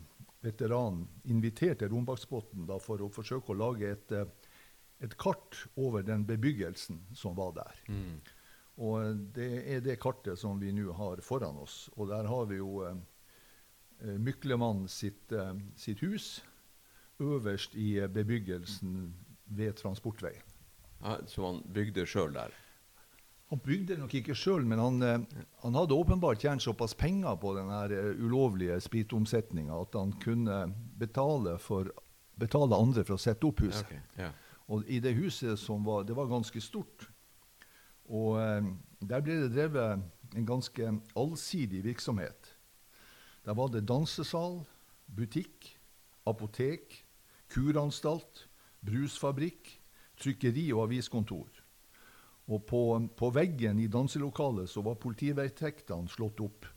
veteran 0.45 1.01
invitert 1.27 1.81
til 1.81 1.91
Rombaksbotn 1.91 2.69
for 2.83 3.01
å 3.03 3.09
forsøke 3.11 3.51
å 3.51 3.59
lage 3.59 3.89
et, 3.91 4.11
eh, 4.15 4.27
et, 5.03 5.15
kart 5.17 5.65
over 5.75 6.05
den 6.05 6.25
bebyggelsen 6.27 7.01
som 7.15 7.35
var 7.35 7.55
der. 7.57 7.81
Mm. 7.87 8.19
Og 8.79 9.15
Det 9.35 9.49
er 9.75 9.81
det 9.81 9.99
kartet 9.99 10.39
som 10.39 10.59
vi 10.59 10.71
nå 10.71 10.93
har 10.93 11.19
foran 11.21 11.57
oss. 11.57 11.89
Og 11.97 12.07
der 12.07 12.23
har 12.23 12.45
vi 12.45 12.61
jo 12.61 12.85
eh, 12.87 12.95
Myklemann 14.01 14.87
sitt, 14.87 15.31
eh, 15.31 15.53
sitt 15.75 15.99
hus 15.99 16.39
øverst 17.19 17.75
i 17.75 17.97
eh, 17.99 18.07
bebyggelsen 18.07 19.13
ved 19.45 19.73
transportveien. 19.73 20.43
Som 21.27 21.45
han 21.45 21.61
bygde 21.73 22.05
sjøl 22.07 22.33
der? 22.35 22.55
Han 23.49 23.59
bygde 23.65 23.97
nok 23.97 24.13
ikke 24.13 24.35
sjøl, 24.37 24.65
men 24.65 24.79
han, 24.79 25.01
eh, 25.01 25.45
han, 25.63 25.75
hadde 25.75 25.97
åpenbart 25.97 26.41
tjent 26.43 26.63
såpass 26.63 26.93
penger 26.93 27.35
på 27.35 27.55
den 27.57 27.71
ulovlige 28.21 28.79
spritomsetninga 28.81 29.81
at 29.81 29.95
han 29.97 30.13
kunne 30.21 30.61
betale, 30.99 31.57
for, 31.57 31.91
betale, 32.37 32.75
andre 32.75 33.03
for 33.03 33.17
å 33.17 33.21
sette 33.21 33.47
opp 33.47 33.63
huset. 33.65 33.87
Okay, 33.87 34.03
yeah. 34.19 34.35
Og 34.69 34.85
i 34.85 34.99
det 35.01 35.15
huset 35.17 35.57
som 35.59 35.81
var, 35.85 36.03
det 36.05 36.13
var 36.13 36.29
ganske 36.29 36.61
stort. 36.61 37.09
Og 38.09 38.37
eh, 38.41 38.69
der 39.01 39.25
ble 39.25 39.41
det 39.43 39.53
drevet 39.55 40.37
en 40.37 40.45
ganske 40.45 40.93
allsidig 41.17 41.83
virksomhet. 41.87 42.48
Der 43.49 43.55
var 43.57 43.71
det 43.73 43.87
dansesal, 43.89 44.59
butikk, 45.17 45.71
apotek, 46.29 46.99
kuranstalt, 47.49 48.43
brusfabrikk, 48.85 49.71
trykkeri 50.21 50.67
og 50.75 50.83
aviskontor. 50.83 51.47
Og 52.45 52.67
på, 52.69 52.81
på 53.17 53.29
veggen 53.33 53.79
i 53.81 53.87
danselokalet 53.89 54.69
så 54.69 54.83
var 54.85 54.99
politivedtektene 55.01 56.13
slått 56.13 56.43
opp. 56.45 56.67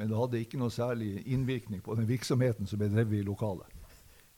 Men 0.00 0.08
det 0.08 0.16
hadde 0.22 0.40
ikke 0.40 0.60
noe 0.62 0.72
særlig 0.72 1.10
innvirkning 1.26 1.84
på 1.84 1.98
den 2.00 2.08
virksomheten 2.08 2.70
som 2.70 2.80
ble 2.80 2.88
drevet 2.94 3.18
i 3.18 3.26
lokalet. 3.26 3.68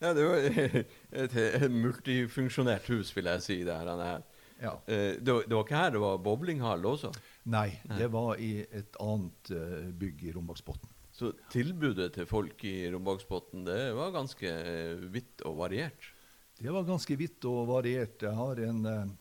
Ja, 0.02 0.10
det 0.18 0.26
var 0.26 0.48
et, 1.22 1.38
et 1.38 1.68
multifunksjonert 1.70 2.90
hus, 2.90 3.14
vil 3.14 3.30
jeg 3.30 3.46
si. 3.46 3.60
det 3.62 3.78
her. 3.78 4.26
Ja. 4.58 4.74
Eh, 4.90 5.14
det, 5.22 5.30
var, 5.30 5.62
ikke 5.62 5.78
her 5.78 5.94
det 5.94 6.02
var 6.02 6.18
bowlinghall 6.26 6.90
også? 6.90 7.14
Nei, 7.54 7.68
det 7.86 8.10
var 8.10 8.34
i 8.42 8.66
et 8.66 8.98
annet 8.98 9.54
uh, 9.54 9.94
bygg 9.94 10.26
i 10.26 10.34
Rombaksbotn. 10.34 10.93
Så 11.14 11.30
tilbudet 11.52 12.08
til 12.16 12.26
folk 12.26 12.64
i 12.66 12.88
Rombaksbotn 12.90 13.62
det 13.68 13.92
var 13.94 14.14
ganske 14.16 14.50
vidt 15.14 15.44
og 15.46 15.60
variert? 15.60 16.08
Det 16.58 16.72
var 16.74 16.86
ganske 16.88 17.14
vidt 17.18 17.46
og 17.46 17.68
variert. 17.68 18.22
Jeg 18.22 18.34
har 18.34 18.62
en, 18.66 18.80
eh, 18.86 19.12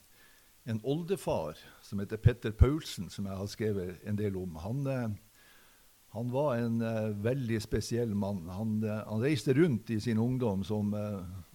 en 0.74 0.82
oldefar 0.84 1.60
som 1.86 2.02
heter 2.02 2.18
Petter 2.18 2.52
Paulsen, 2.52 3.12
som 3.14 3.30
jeg 3.30 3.38
har 3.38 3.52
skrevet 3.52 4.02
en 4.10 4.18
del 4.18 4.38
om. 4.42 4.56
Han, 4.56 4.88
eh, 4.88 5.14
han 6.18 6.34
var 6.34 6.56
en 6.58 6.80
veldig 7.22 7.62
spesiell 7.62 8.14
mann. 8.16 8.48
Han, 8.50 8.82
han, 8.82 9.22
reiste 9.22 9.54
rundt 9.54 9.90
i 9.90 10.00
sin 10.00 10.18
ungdom 10.18 10.64
som 10.64 10.94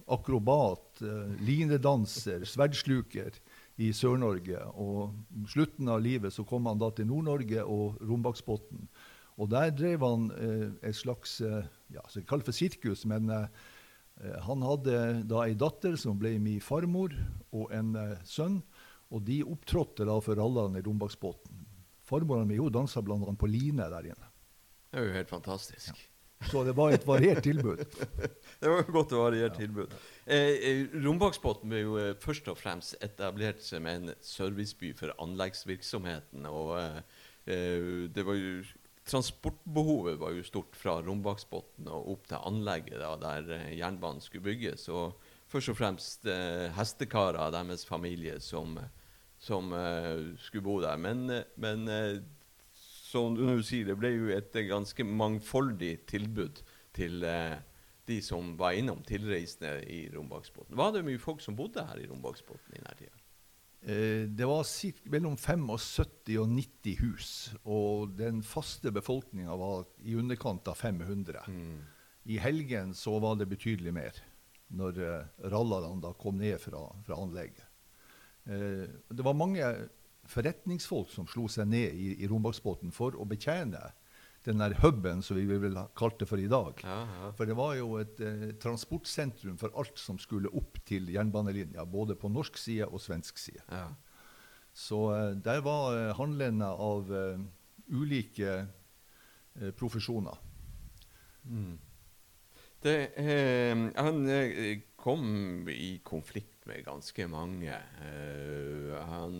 akrobat, 0.07 0.99
linedanser, 1.39 2.43
sverdsluker 2.43 3.31
i 3.79 3.93
Sør-Norge. 3.95 4.59
Og 4.75 5.47
slutten 5.47 5.87
av 5.87 6.01
livet 6.03 6.35
så 6.35 6.43
kom 6.47 6.67
han 6.67 6.79
da 6.81 6.91
til 6.91 7.07
Nord-Norge 7.07 7.63
og 7.63 8.01
Rombaksbotn. 8.03 8.87
Og 9.39 9.47
der 9.51 9.71
drev 9.71 10.03
han 10.03 10.29
et 10.83 10.97
slags 10.99 11.37
ja, 11.39 12.01
så 12.11 12.21
kall 12.27 12.43
for 12.43 12.55
sirkus, 12.55 13.05
men 13.07 13.31
Eh, 14.23 14.39
han 14.43 14.63
hadde 14.65 14.99
da 15.29 15.45
ei 15.45 15.55
datter 15.57 15.95
som 15.99 16.19
ble 16.19 16.35
min 16.43 16.61
farmor, 16.63 17.15
og 17.55 17.71
en 17.75 17.95
sønn. 18.27 18.61
Og 19.09 19.23
de 19.25 19.39
opptrådte 19.41 20.05
da 20.05 20.19
for 20.21 20.37
Rallan 20.37 20.77
i 20.77 20.83
Rombaksbotn. 20.85 21.65
Farmora 22.05 22.45
mi 22.45 22.59
dansa 22.73 23.01
bl.a. 23.01 23.17
på 23.17 23.49
line 23.49 23.87
der 23.89 24.11
inne. 24.11 24.29
Det 24.89 24.99
er 24.99 25.07
jo 25.07 25.15
helt 25.15 25.29
fantastisk. 25.29 25.89
Ja. 25.89 26.05
Så 26.49 26.61
det 26.63 26.75
var 26.77 26.93
et 26.93 27.05
variert 27.07 27.41
tilbud. 27.43 27.81
det 28.61 28.69
var 28.69 28.83
et 28.83 28.91
godt 28.93 29.15
variert 29.17 29.57
ja. 29.57 29.65
tilbud. 29.65 29.95
Eh, 30.25 30.53
eh 30.69 30.93
Rombaksbotn 31.03 31.69
ble 31.69 31.81
jo 31.81 31.97
eh, 31.99 32.13
først 32.21 32.47
og 32.53 32.57
fremst 32.57 32.95
etablert 33.03 33.65
som 33.65 33.89
en 33.89 34.13
serviceby 34.21 34.93
for 34.97 35.13
anleggsvirksomheten. 35.19 36.45
og 36.45 36.77
eh, 37.49 38.07
det 38.13 38.25
var 38.25 38.37
jo 38.37 38.61
transportbehovet 39.09 40.19
var 40.21 40.33
jo 40.35 40.45
stort 40.45 40.77
fra 40.77 40.99
Rombaksbotn 41.03 41.89
og 41.89 42.13
opp 42.13 42.29
til 42.29 42.41
anlegget 42.45 43.01
da, 43.01 43.13
der 43.21 43.53
eh, 43.57 43.77
jernbanen 43.79 44.23
skulle 44.23 44.45
bygges. 44.45 44.87
Og 44.93 45.17
først 45.49 45.73
og 45.73 45.79
fremst 45.79 46.27
eh, 46.29 46.67
hestekarer 46.77 47.39
av 47.41 47.53
deres 47.57 47.85
familie 47.89 48.37
som, 48.43 48.77
som 49.41 49.73
eh, 49.75 50.35
skulle 50.45 50.65
bo 50.65 50.77
der. 50.83 50.99
Men, 51.01 51.25
eh, 51.33 51.47
men 51.61 51.87
eh, 51.93 52.19
som 53.09 53.37
du 53.37 53.63
sier, 53.65 53.89
det 53.89 53.97
ble 53.97 54.13
jo 54.13 54.29
et 54.35 54.53
ganske 54.69 55.05
mangfoldig 55.07 55.95
tilbud 56.09 56.61
til 56.95 57.25
eh, 57.25 57.57
de 58.09 58.19
som 58.25 58.55
var 58.57 58.77
innom 58.77 59.01
tilreisende 59.05 59.79
i 59.89 60.03
Rombaksbotn. 60.13 60.77
Var 60.77 60.93
det 60.95 61.05
mye 61.05 61.21
folk 61.21 61.41
som 61.45 61.57
bodde 61.57 61.85
her 61.85 62.01
i 62.01 62.07
Rombaksbotn 62.09 62.73
i 62.73 62.79
denne 62.79 62.95
tida? 62.97 63.18
Eh, 63.81 64.27
det 64.27 64.45
var 64.45 64.65
mellom 65.09 65.37
75 65.37 65.69
og 66.39 66.49
90 66.51 66.97
hus, 66.99 67.29
og 67.63 68.11
den 68.19 68.41
faste 68.43 68.91
befolkninga 68.91 69.55
var 69.55 69.85
i 70.03 70.17
underkant 70.19 70.67
av 70.67 70.75
500. 70.75 71.45
Mm. 71.47 71.77
I 72.29 72.39
helgen 72.43 72.93
så 72.93 73.15
var 73.23 73.39
det 73.39 73.47
betydelig 73.49 73.93
mer, 73.95 74.19
når 74.69 74.99
uh, 74.99 75.47
rallerne 75.49 76.03
da 76.03 76.11
kom 76.13 76.37
ned 76.37 76.59
fra, 76.61 76.83
fra 77.07 77.17
anlegget. 77.17 77.63
Uh, 78.45 78.85
det 79.09 79.25
var 79.25 79.37
mange 79.39 79.63
forretningsfolk 80.29 81.09
som 81.09 81.25
slo 81.31 81.47
seg 81.49 81.71
ned 81.71 81.95
i, 81.95 82.11
i 82.19 82.27
Rombaksbåten 82.29 82.91
for 82.93 83.15
å 83.17 83.25
betjene 83.25 83.81
den 84.47 84.61
der 84.61 84.75
huben 84.79 85.23
som 85.25 85.37
vi 85.37 85.57
vil 85.59 85.77
kalt 85.99 86.19
det 86.21 86.27
for 86.29 86.39
i 86.39 86.47
dag. 86.49 86.79
Ja, 86.85 86.99
ja. 87.03 87.31
For 87.37 87.49
det 87.49 87.57
var 87.59 87.75
jo 87.75 87.97
et 87.99 88.21
eh, 88.23 88.45
transportsentrum 88.61 89.57
for 89.59 89.75
alt 89.79 89.99
som 89.99 90.19
skulle 90.21 90.51
opp 90.55 90.79
til 90.87 91.09
jernbanelinja, 91.11 91.83
både 91.85 92.15
på 92.19 92.31
norsk 92.31 92.57
side 92.57 92.87
og 92.87 93.03
svensk 93.03 93.41
side. 93.41 93.63
Ja. 93.67 93.89
Så 94.73 95.01
eh, 95.15 95.35
der 95.43 95.63
var 95.65 95.97
eh, 95.97 96.15
handlende 96.15 96.71
av 96.71 97.11
eh, 97.11 97.41
ulike 97.89 98.51
uh, 99.57 99.71
profesjoner. 99.73 100.37
Mm. 101.49 101.79
Det, 102.79 103.11
eh, 103.19 103.81
han 103.95 104.29
eh, 104.29 104.79
kom 104.95 105.67
i 105.73 105.97
konflikt 106.05 106.67
med 106.69 106.85
ganske 106.85 107.25
mange. 107.27 107.73
Eh, 107.73 108.93
han 109.09 109.35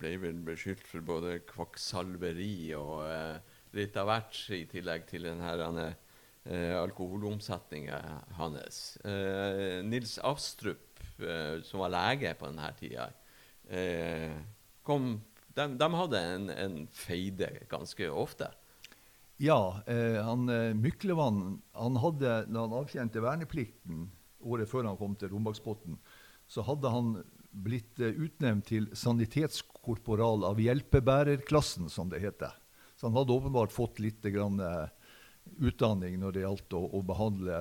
ble 0.00 0.12
vel 0.20 0.42
beskyldt 0.44 0.84
for 0.90 1.06
både 1.06 1.38
kvakksalveri 1.48 2.74
og 2.76 3.06
litt 3.76 3.96
av 4.00 4.08
hvert, 4.10 4.38
i 4.52 4.64
tillegg 4.70 5.06
til 5.08 5.26
den 5.28 5.42
her 5.42 5.62
eh, 5.72 6.74
alkoholomsetninga 6.76 7.98
hans. 8.38 8.96
Eh, 9.04 9.80
Nils 9.86 10.18
Astrup, 10.22 11.02
eh, 11.18 11.60
som 11.66 11.84
var 11.84 11.94
lege 11.94 12.34
på 12.38 12.50
denne 12.50 12.72
tida, 12.78 13.08
eh, 13.68 14.40
kom, 14.84 15.14
de, 15.56 15.68
de, 15.78 15.92
hadde 15.98 16.24
en, 16.32 16.50
en, 16.52 16.80
feide 16.92 17.50
ganske 17.70 18.08
ofte. 18.10 18.50
Ja, 19.42 19.82
eh, 19.90 20.20
han 20.22 20.48
eh, 20.52 20.72
Myklevann 20.78 21.62
han 21.74 22.00
hadde, 22.02 22.42
da 22.46 22.66
han 22.66 22.80
avtjente 22.82 23.22
verneplikten 23.24 24.10
året 24.42 24.70
før 24.70 24.90
han 24.90 24.98
kom 24.98 25.14
til 25.18 25.32
Rombaksbotn, 25.32 25.96
så 26.50 26.64
hadde 26.66 26.90
han 26.92 27.14
blitt 27.52 28.00
utnevnt 28.00 28.66
til 28.70 28.88
sanitetskorporal 28.96 30.44
av 30.48 30.60
hjelpebærerklassen, 30.60 31.90
som 31.92 32.10
det 32.12 32.22
heter. 32.24 32.56
Så 33.02 33.08
han 33.08 33.16
hadde 33.18 33.34
åpenbart 33.34 33.72
fått 33.74 33.98
litt 33.98 34.22
grann, 34.30 34.60
uh, 34.62 34.86
utdanning 35.58 36.20
når 36.22 36.36
det 36.36 36.44
gjaldt 36.44 36.74
å, 36.78 36.84
å, 36.86 37.00
behandle 37.02 37.56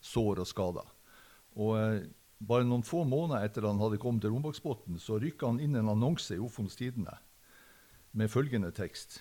sår 0.00 0.40
og 0.40 0.48
skader. 0.48 0.86
Og 1.60 1.72
eh, 1.76 2.06
bare 2.40 2.64
noen 2.64 2.84
få 2.84 3.02
måneder 3.04 3.44
etter 3.44 3.66
han 3.68 3.80
hadde 3.80 3.98
kommet 4.00 4.24
til 4.24 4.32
Rombaksbotn, 4.32 4.96
så 4.96 5.18
rykka 5.20 5.50
han 5.50 5.60
inn 5.60 5.76
en 5.76 5.92
annonse 5.92 6.32
i 6.32 6.40
Ofons 6.40 6.78
Tidende 6.80 7.18
med 8.16 8.32
følgende 8.32 8.72
tekst. 8.72 9.18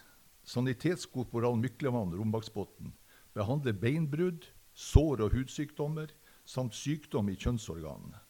Sanitetskorporal 0.48 1.60
Myklevann 1.60 2.16
Rombaksbotn 2.16 2.96
behandler 3.36 3.76
beinbrudd, 3.76 4.48
sår 4.72 5.26
og 5.28 5.36
hudsykdommer 5.36 6.16
samt 6.48 6.76
sykdom 6.80 7.28
i 7.32 7.36
kjønnsorganene. 7.36 8.24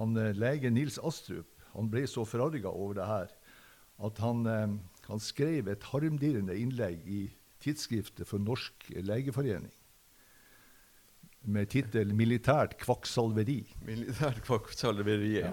Han, 0.00 0.16
eh, 0.16 0.32
lege 0.32 0.72
Nils 0.72 0.96
Astrup 1.04 1.52
han 1.74 1.92
ble 1.92 2.08
så 2.08 2.24
forarga 2.24 2.72
over 2.72 2.96
det 2.96 3.12
her 3.12 3.36
at 4.08 4.24
han, 4.24 4.46
eh, 4.46 4.76
han 5.08 5.22
skrev 5.22 5.68
et 5.70 5.88
harmdirrende 5.92 6.56
innlegg 6.58 7.06
i 7.06 7.22
tidsskriftet 7.64 8.28
for 8.28 8.42
Norsk 8.42 8.90
legeforening 8.96 9.72
med 11.44 11.68
tittel 11.68 12.12
'Militært 12.14 12.78
kvakksalveri'. 12.80 13.64
Militært 13.84 14.40
kvakksalveri, 14.46 15.32
ja. 15.42 15.52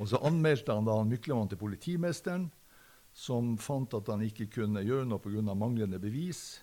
Og 0.00 0.08
så 0.10 0.20
anmeldte 0.24 0.72
han 0.72 0.86
da 0.88 0.96
Myklevann 1.04 1.50
til 1.50 1.60
politimesteren, 1.60 2.48
som 3.12 3.56
fant 3.60 3.94
at 3.96 4.08
han 4.12 4.24
ikke 4.24 4.48
kunne 4.52 4.84
gjøre 4.84 5.08
noe 5.08 5.20
pga. 5.20 5.54
manglende 5.54 6.00
bevis. 6.00 6.60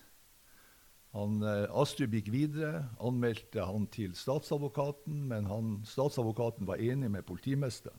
Han, 1.14 1.42
eh, 1.42 1.70
Astrup 1.70 2.10
gikk 2.10 2.32
videre, 2.32 2.88
anmeldte 2.98 3.62
han 3.62 3.86
til 3.86 4.14
statsadvokaten, 4.14 5.28
men 5.28 5.46
han, 5.46 5.82
statsadvokaten 5.86 6.66
var 6.66 6.82
enig 6.82 7.10
med 7.10 7.22
politimesteren. 7.22 7.98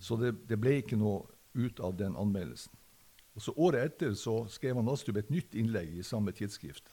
Så 0.00 0.16
det, 0.16 0.48
det, 0.48 0.58
ble 0.58 0.82
ikke 0.82 0.98
noe 0.98 1.22
ut 1.54 1.78
av 1.80 1.94
den 1.96 2.16
anmeldelsen. 2.18 2.74
Og 3.38 3.42
så 3.44 3.52
Året 3.54 3.84
etter 3.92 4.16
så 4.18 4.40
skrev 4.50 4.80
han 4.80 4.88
Astrup 4.90 5.20
et 5.20 5.28
nytt 5.30 5.52
innlegg 5.54 5.92
i 5.94 6.02
samme 6.02 6.32
tidsskrift. 6.34 6.90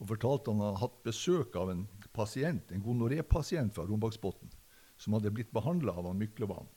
Og 0.00 0.08
fortalte 0.08 0.54
han 0.54 0.62
hadde 0.64 0.80
hatt 0.80 1.02
besøk 1.04 1.56
av 1.60 1.68
en 1.68 1.82
pasient, 2.16 2.70
en 2.72 2.84
gonorépasient 2.84 3.74
fra 3.76 3.84
Rombaksbotn, 3.84 4.48
som 4.96 5.12
hadde 5.12 5.34
blitt 5.36 5.52
behandla 5.52 5.92
av 5.92 6.08
han 6.08 6.16
Myklevann. 6.16 6.70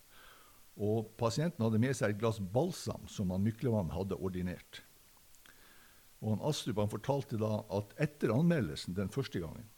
Og 0.83 1.13
pasienten 1.19 1.63
hadde 1.63 1.79
med 1.79 1.95
seg 1.95 2.11
et 2.11 2.19
glass 2.19 2.41
balsam 2.43 3.07
som 3.07 3.31
han 3.31 3.45
Myklevann 3.45 3.93
hadde 3.95 4.19
ordinert. 4.19 4.81
Og 6.19 6.33
han 6.33 6.43
Astrup 6.49 6.81
han 6.83 6.91
fortalte 6.91 7.39
da 7.39 7.61
at 7.77 7.93
etter 8.03 8.33
anmeldelsen 8.35 8.97
den 8.97 9.11
første 9.15 9.39
gangen, 9.39 9.69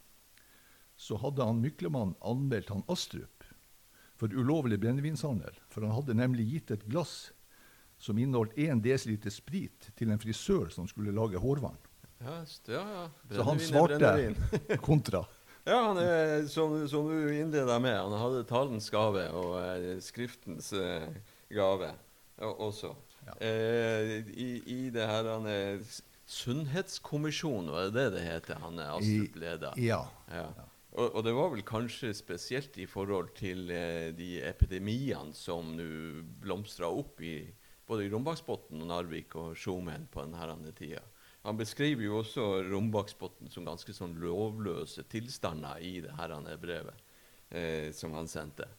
så 0.97 1.19
hadde 1.21 1.45
han 1.45 1.61
Myklemann 1.61 2.15
anmeldt 2.25 2.73
han 2.73 2.81
Astrup 2.89 3.45
for 4.17 4.33
ulovlig 4.33 4.81
brennevinshandel. 4.81 5.53
For 5.69 5.85
han 5.85 5.93
hadde 5.93 6.17
nemlig 6.17 6.47
gitt 6.55 6.73
et 6.73 6.87
glass 6.89 7.29
som 8.01 8.17
inneholdt 8.17 8.57
1 8.57 8.81
dl 8.81 9.29
sprit 9.31 9.91
til 9.97 10.11
en 10.11 10.21
frisør 10.21 10.71
som 10.73 10.87
skulle 10.89 11.13
lage 11.15 11.39
hårvann. 11.41 11.77
Ja, 12.21 12.41
ja, 12.69 12.81
ja. 12.95 13.05
Så 13.35 13.45
han 13.45 13.61
svarte 13.61 14.35
kontra. 14.89 15.23
Ja, 15.63 15.77
han 15.87 15.97
er, 16.01 16.47
som, 16.49 16.73
som 16.89 17.09
du 17.09 17.29
innleda 17.33 17.77
med, 17.81 17.97
han 17.97 18.17
hadde 18.17 18.45
talens 18.49 18.89
gave 18.93 19.27
og 19.37 19.59
eh, 19.61 19.99
skriftens 20.01 20.71
eh, 20.73 21.05
gave 21.53 21.91
også. 22.41 22.95
Ja. 23.27 23.35
Eh, 23.45 24.15
i, 24.33 24.49
i, 24.65 24.79
det 24.93 25.05
her 25.05 25.29
han 25.29 25.45
er 25.49 25.83
Sunnhetskommisjonen, 26.31 27.69
var 27.73 27.89
det 27.89 27.93
det 27.97 28.09
det 28.15 28.25
heter? 28.25 28.61
Han 28.63 28.79
er 28.81 28.93
Astrup 28.95 29.37
leder. 29.41 29.77
Ja. 29.77 30.01
ja. 30.31 30.47
Og, 30.91 31.07
og, 31.07 31.21
det 31.27 31.33
var 31.35 31.51
vel 31.53 31.63
kanskje 31.67 32.13
spesielt 32.15 32.77
i 32.81 32.87
forhold 32.89 33.33
til 33.37 33.69
eh, 33.71 34.09
de 34.15 34.39
epidemiene 34.47 35.35
som 35.37 35.75
nå 35.77 36.23
blomstra 36.41 36.89
opp 36.89 37.21
i 37.21 37.35
både 37.91 38.09
Rombaksbotn 38.11 38.83
og 38.83 38.87
Narvik 38.87 39.35
og 39.39 39.55
Skjomen 39.59 40.07
på 40.11 40.23
denne 40.23 40.71
tida. 40.77 41.03
Han 41.43 41.57
beskriver 41.57 42.05
jo 42.05 42.19
også 42.21 42.45
Rombaksbotn 42.69 43.49
som 43.51 43.65
ganske 43.65 43.93
sånn 43.97 44.13
lovløse 44.21 45.03
tilstander 45.09 45.81
i 45.81 45.97
det 46.05 46.13
her 46.19 46.35
brevet 46.61 47.01
eh, 47.49 47.89
som 47.97 48.13
han 48.13 48.29
sendte. 48.29 48.69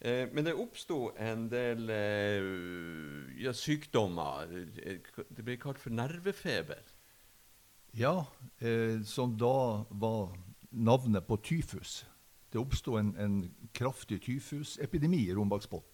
Eh, 0.00 0.26
men 0.32 0.44
det 0.44 0.56
oppsto 0.56 1.12
en 1.20 1.46
del 1.52 1.88
eh, 1.92 2.48
ja, 3.44 3.52
sykdommer. 3.56 4.50
Det 5.28 5.44
ble 5.44 5.58
kalt 5.60 5.80
for 5.80 5.94
nervefeber. 5.94 6.82
Ja, 7.94 8.26
eh, 8.58 9.00
som 9.06 9.36
da 9.38 9.84
var 9.90 10.34
navnet 10.74 11.28
på 11.28 11.38
tyfus. 11.44 12.02
Det 12.50 12.58
oppsto 12.58 12.96
en, 12.98 13.14
en 13.18 13.36
kraftig 13.76 14.22
tyfusepidemi 14.24 15.28
i 15.28 15.34
Rombaksbotn. 15.36 15.93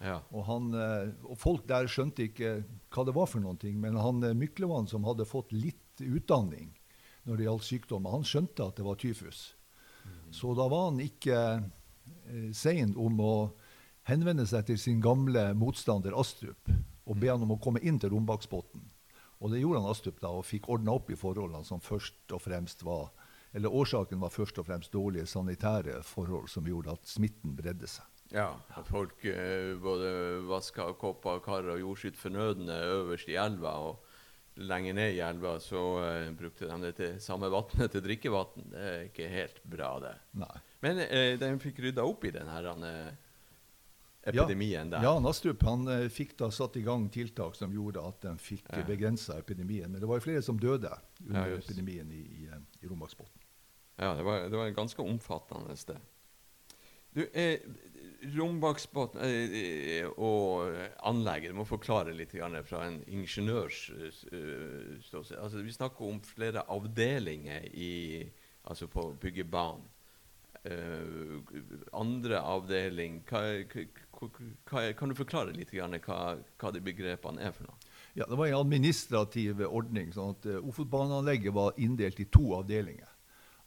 Ja. 0.00 0.20
Og, 0.32 0.44
han, 0.48 0.70
eh, 0.74 1.10
og, 1.28 1.36
folk 1.38 1.66
der 1.68 1.88
skjønte 1.90 2.24
ikke 2.24 2.52
hva 2.92 3.04
det 3.04 3.14
var 3.16 3.28
for 3.28 3.42
noen 3.44 3.58
ting, 3.60 3.76
men 3.82 3.98
han 4.00 4.22
eh, 4.24 4.36
Myklevann, 4.36 4.88
som 4.88 5.04
hadde 5.04 5.28
fått 5.28 5.52
litt 5.52 6.00
utdanning 6.00 6.70
når 7.28 7.36
det 7.36 7.46
gjaldt 7.46 7.66
sykdom, 7.68 8.08
han 8.08 8.24
skjønte 8.24 8.64
at 8.64 8.80
det 8.80 8.86
var 8.86 8.96
tyfus. 9.00 9.50
Mm. 10.04 10.30
Så 10.32 10.54
da 10.56 10.66
var 10.72 10.88
han 10.88 11.02
ikke 11.04 11.40
eh, 11.60 12.48
sein 12.56 12.96
om 12.96 13.20
å 13.20 13.34
henvende 14.08 14.46
seg 14.48 14.70
til 14.70 14.80
sin 14.80 15.02
gamle 15.04 15.50
motstander 15.58 16.16
Astrup 16.18 16.72
og 17.04 17.18
be 17.20 17.28
han 17.28 17.44
om 17.44 17.52
å 17.54 17.60
komme 17.60 17.82
inn 17.84 18.00
til 18.00 18.14
Rombaksbotn. 18.14 18.80
Og 19.40 19.52
det 19.52 19.60
gjorde 19.60 19.82
han 19.82 19.92
Astrup 19.92 20.20
da, 20.22 20.32
og 20.32 20.48
fikk 20.48 20.70
ordna 20.72 20.96
opp 20.96 21.12
i 21.12 21.18
forholdene 21.18 21.66
som 21.66 21.82
først 21.84 22.32
og 22.32 22.40
fremst 22.44 22.84
var 22.86 23.10
eller 23.52 23.72
Årsaken 23.74 24.20
var 24.22 24.30
først 24.30 24.60
og 24.62 24.66
fremst 24.68 24.92
dårlige 24.94 25.26
sanitære 25.26 26.00
forhold 26.06 26.48
som 26.48 26.66
gjorde 26.66 26.94
at 26.94 27.08
smitten 27.10 27.56
bredde 27.58 27.88
seg. 27.90 28.06
Ja, 28.30 28.52
at 28.78 28.86
folk 28.90 29.24
eh, 29.26 29.72
både 29.82 30.10
vaska 30.46 30.92
kopper, 31.00 31.40
kar 31.44 31.66
og 31.74 31.98
sitt 31.98 32.18
fornødne 32.18 32.76
øverst 32.92 33.30
i 33.30 33.38
elva. 33.40 33.74
og 33.90 34.06
Lenger 34.60 34.94
ned 34.98 35.14
i 35.16 35.22
elva 35.24 35.54
så 35.62 35.80
uh, 36.02 36.32
brukte 36.36 36.66
de 36.68 36.76
det 36.82 36.90
til 36.98 37.20
samme 37.22 37.48
vannet 37.48 37.90
til 37.94 38.02
drikkevann. 38.04 38.68
Det 38.72 38.86
er 38.86 39.04
ikke 39.06 39.28
helt 39.30 39.60
bra, 39.64 39.94
det. 40.02 40.14
Nei. 40.42 40.56
Men 40.84 41.00
uh, 41.06 41.32
de 41.40 41.50
fikk 41.62 41.80
rydda 41.86 42.04
opp 42.04 42.26
i 42.28 42.32
den 42.34 42.50
her 42.50 42.68
uh, 42.74 43.12
epidemien 44.22 44.90
ja, 44.92 44.98
der. 44.98 45.02
Ja, 45.02 45.18
Nastrup 45.20 45.62
han 45.62 45.88
eh, 45.88 46.06
fikk 46.12 46.36
da 46.38 46.50
satt 46.52 46.76
i 46.76 46.84
gang 46.84 47.08
tiltak 47.12 47.56
som 47.56 47.72
gjorde 47.72 48.02
at 48.04 48.22
de 48.24 48.34
fikk 48.40 48.68
ja. 48.68 48.84
begrensa 48.86 49.38
epidemien. 49.40 49.90
Men 49.90 50.02
det 50.02 50.08
var 50.08 50.20
jo 50.20 50.26
flere 50.28 50.44
som 50.44 50.60
døde 50.60 50.92
under 51.26 51.54
ja, 51.54 51.60
epidemien 51.60 52.10
i, 52.12 52.22
i, 52.42 52.48
eh, 52.48 52.64
i 52.84 52.90
Romaksbotn. 52.90 53.46
Ja, 54.00 54.14
det 54.16 54.24
var, 54.24 54.48
det 54.48 54.56
var 54.56 54.72
ganske 54.76 55.04
omfattende 55.04 55.76
sted. 55.76 56.00
Du, 57.14 57.24
eh, 57.32 57.58
Rombaksbotn 58.36 59.18
eh, 59.24 60.06
og 60.20 60.74
anlegget, 61.08 61.50
du 61.50 61.58
må 61.58 61.64
forklare 61.68 62.12
litt 62.14 62.34
fra 62.68 62.82
en 62.86 63.00
ingeniørs 63.08 63.78
eh, 63.96 64.98
ståsted. 65.06 65.38
Altså, 65.40 65.64
vi 65.64 65.72
snakker 65.72 66.04
om 66.06 66.20
flere 66.22 66.66
avdelinger 66.68 67.66
i, 67.72 68.28
altså 68.64 68.90
på 68.92 69.12
byggebanen. 69.20 69.88
Uh, 70.60 71.38
andre 71.96 72.36
avdeling 72.44 73.22
hva, 73.30 73.38
hva, 73.72 74.82
Kan 74.92 75.08
du 75.08 75.14
forklare 75.16 75.54
litt 75.56 75.70
hva, 75.72 76.34
hva 76.36 76.72
de 76.74 76.82
begrepene 76.84 77.40
er 77.40 77.54
for 77.56 77.64
noe? 77.64 77.78
Ja, 78.12 78.26
Det 78.28 78.36
var 78.36 78.50
en 78.50 78.58
administrativ 78.58 79.62
ordning. 79.64 80.12
sånn 80.12 80.34
at 80.36 80.50
uh, 80.50 80.58
Ofotbaneanlegget 80.68 81.56
var 81.56 81.80
inndelt 81.80 82.20
i 82.20 82.28
to 82.28 82.52
avdelinger 82.58 83.08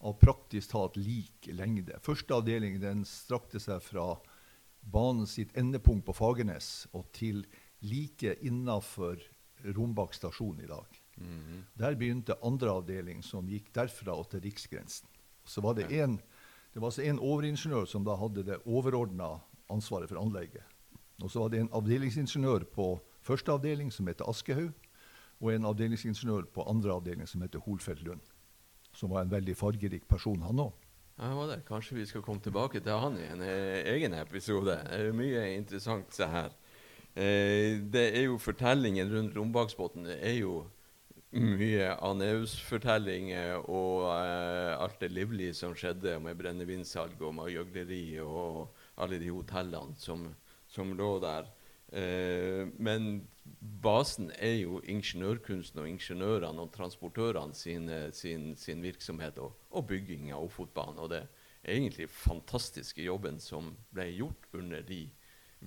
av 0.04 0.14
praktisk 0.20 0.72
talt 0.72 0.98
lik 1.00 1.48
lengde. 1.56 1.96
Første 2.04 2.36
avdeling 2.36 2.80
den 2.82 3.06
strakte 3.08 3.62
seg 3.64 3.80
fra 3.86 4.18
banen 4.84 5.28
sitt 5.30 5.54
endepunkt 5.58 6.06
på 6.10 6.16
Fagernes 6.18 6.90
og 6.92 7.08
til 7.16 7.46
like 7.88 8.36
innafor 8.44 9.22
Rombak 9.64 10.14
stasjon 10.14 10.60
i 10.60 10.68
dag. 10.68 11.00
Mm 11.16 11.40
-hmm. 11.40 11.64
Der 11.74 11.96
begynte 11.96 12.44
andre 12.44 12.70
avdeling, 12.70 13.24
som 13.24 13.48
gikk 13.48 13.74
derfra 13.74 14.12
og 14.12 14.30
til 14.30 14.42
riksgrensen. 14.42 15.08
Så 15.46 15.62
var 15.62 15.74
det, 15.74 15.92
en, 15.92 16.18
det 16.74 16.82
var 16.82 16.88
altså 16.88 17.02
en 17.02 17.20
overingeniør 17.20 17.86
som 17.86 18.04
da 18.04 18.16
hadde 18.16 18.44
det 18.44 18.62
overordna 18.66 19.40
ansvaret 19.70 20.10
for 20.10 20.20
anlegget. 20.20 20.64
Og 21.22 21.32
så 21.32 21.40
var 21.40 21.50
det 21.50 21.60
en 21.60 21.70
avdelingsingeniør 21.70 22.64
på 22.64 23.00
første 23.22 23.52
avdeling 23.52 23.92
som 23.92 24.08
heter 24.08 24.30
Aschehoug, 24.30 24.74
og 25.40 25.54
en 25.54 25.66
avdelingsingeniør 25.66 26.44
på 26.54 26.62
andre 26.62 26.92
avdeling 26.92 27.28
som 27.28 27.42
heter 27.42 27.60
Holfeldt 27.60 28.04
Lund 28.04 28.33
som 28.98 29.12
var 29.14 29.24
en 29.24 29.34
veldig 29.34 29.56
fargerik 29.58 30.08
person, 30.10 30.42
han 30.46 30.62
òg. 30.68 30.74
Ja. 31.18 31.58
Kanskje 31.68 32.00
vi 32.00 32.06
skal 32.10 32.24
komme 32.26 32.42
tilbake 32.42 32.82
til 32.82 32.98
han 32.98 33.18
i 33.22 33.28
en 33.30 33.42
eh, 33.46 33.86
egen 33.94 34.16
episode. 34.18 34.80
Det 34.90 35.02
er 35.10 35.18
mye 35.18 35.44
interessant 35.54 36.14
se 36.14 36.26
her. 36.30 36.54
Eh, 37.14 37.82
det 37.94 38.08
er 38.18 38.26
jo 38.26 38.40
fortellingen 38.42 39.12
rundt 39.14 39.38
Rombaksbotn. 39.38 40.08
Er 40.18 40.40
jo 40.40 40.64
mye 41.34 41.94
Aneus-fortellinger 41.98 43.62
og 43.62 44.08
eh, 44.10 44.74
alt 44.78 45.00
det 45.02 45.12
livlige 45.14 45.54
som 45.58 45.74
skjedde 45.78 46.20
med 46.22 46.38
brennevinsalg 46.38 47.22
og 47.22 47.34
med 47.38 47.54
gjøgleri 47.54 48.20
og 48.22 48.74
alle 49.02 49.22
de 49.22 49.32
hotellene 49.34 49.98
som, 49.98 50.28
som 50.70 50.94
lå 50.98 51.16
der. 51.24 51.50
Eh, 51.94 52.66
men 52.82 53.28
basen 53.84 54.32
er 54.42 54.58
jo 54.64 54.80
ingeniørkunsten 54.90 55.84
og 55.84 55.90
ingeniørene 55.92 56.66
og 56.66 56.72
transportørene 56.74 57.56
sin, 57.58 57.90
sin, 58.16 58.54
sin 58.58 58.82
virksomhet 58.84 59.38
og, 59.44 59.54
og 59.72 59.88
bygging 59.92 60.32
av 60.34 60.48
Ofotbanen. 60.48 61.02
Og 61.04 61.12
det 61.14 61.24
er 61.24 61.76
egentlig 61.78 62.10
fantastiske 62.10 63.04
jobben 63.06 63.40
som 63.44 63.74
ble 63.94 64.10
gjort 64.16 64.50
under 64.58 64.82
de 64.88 65.06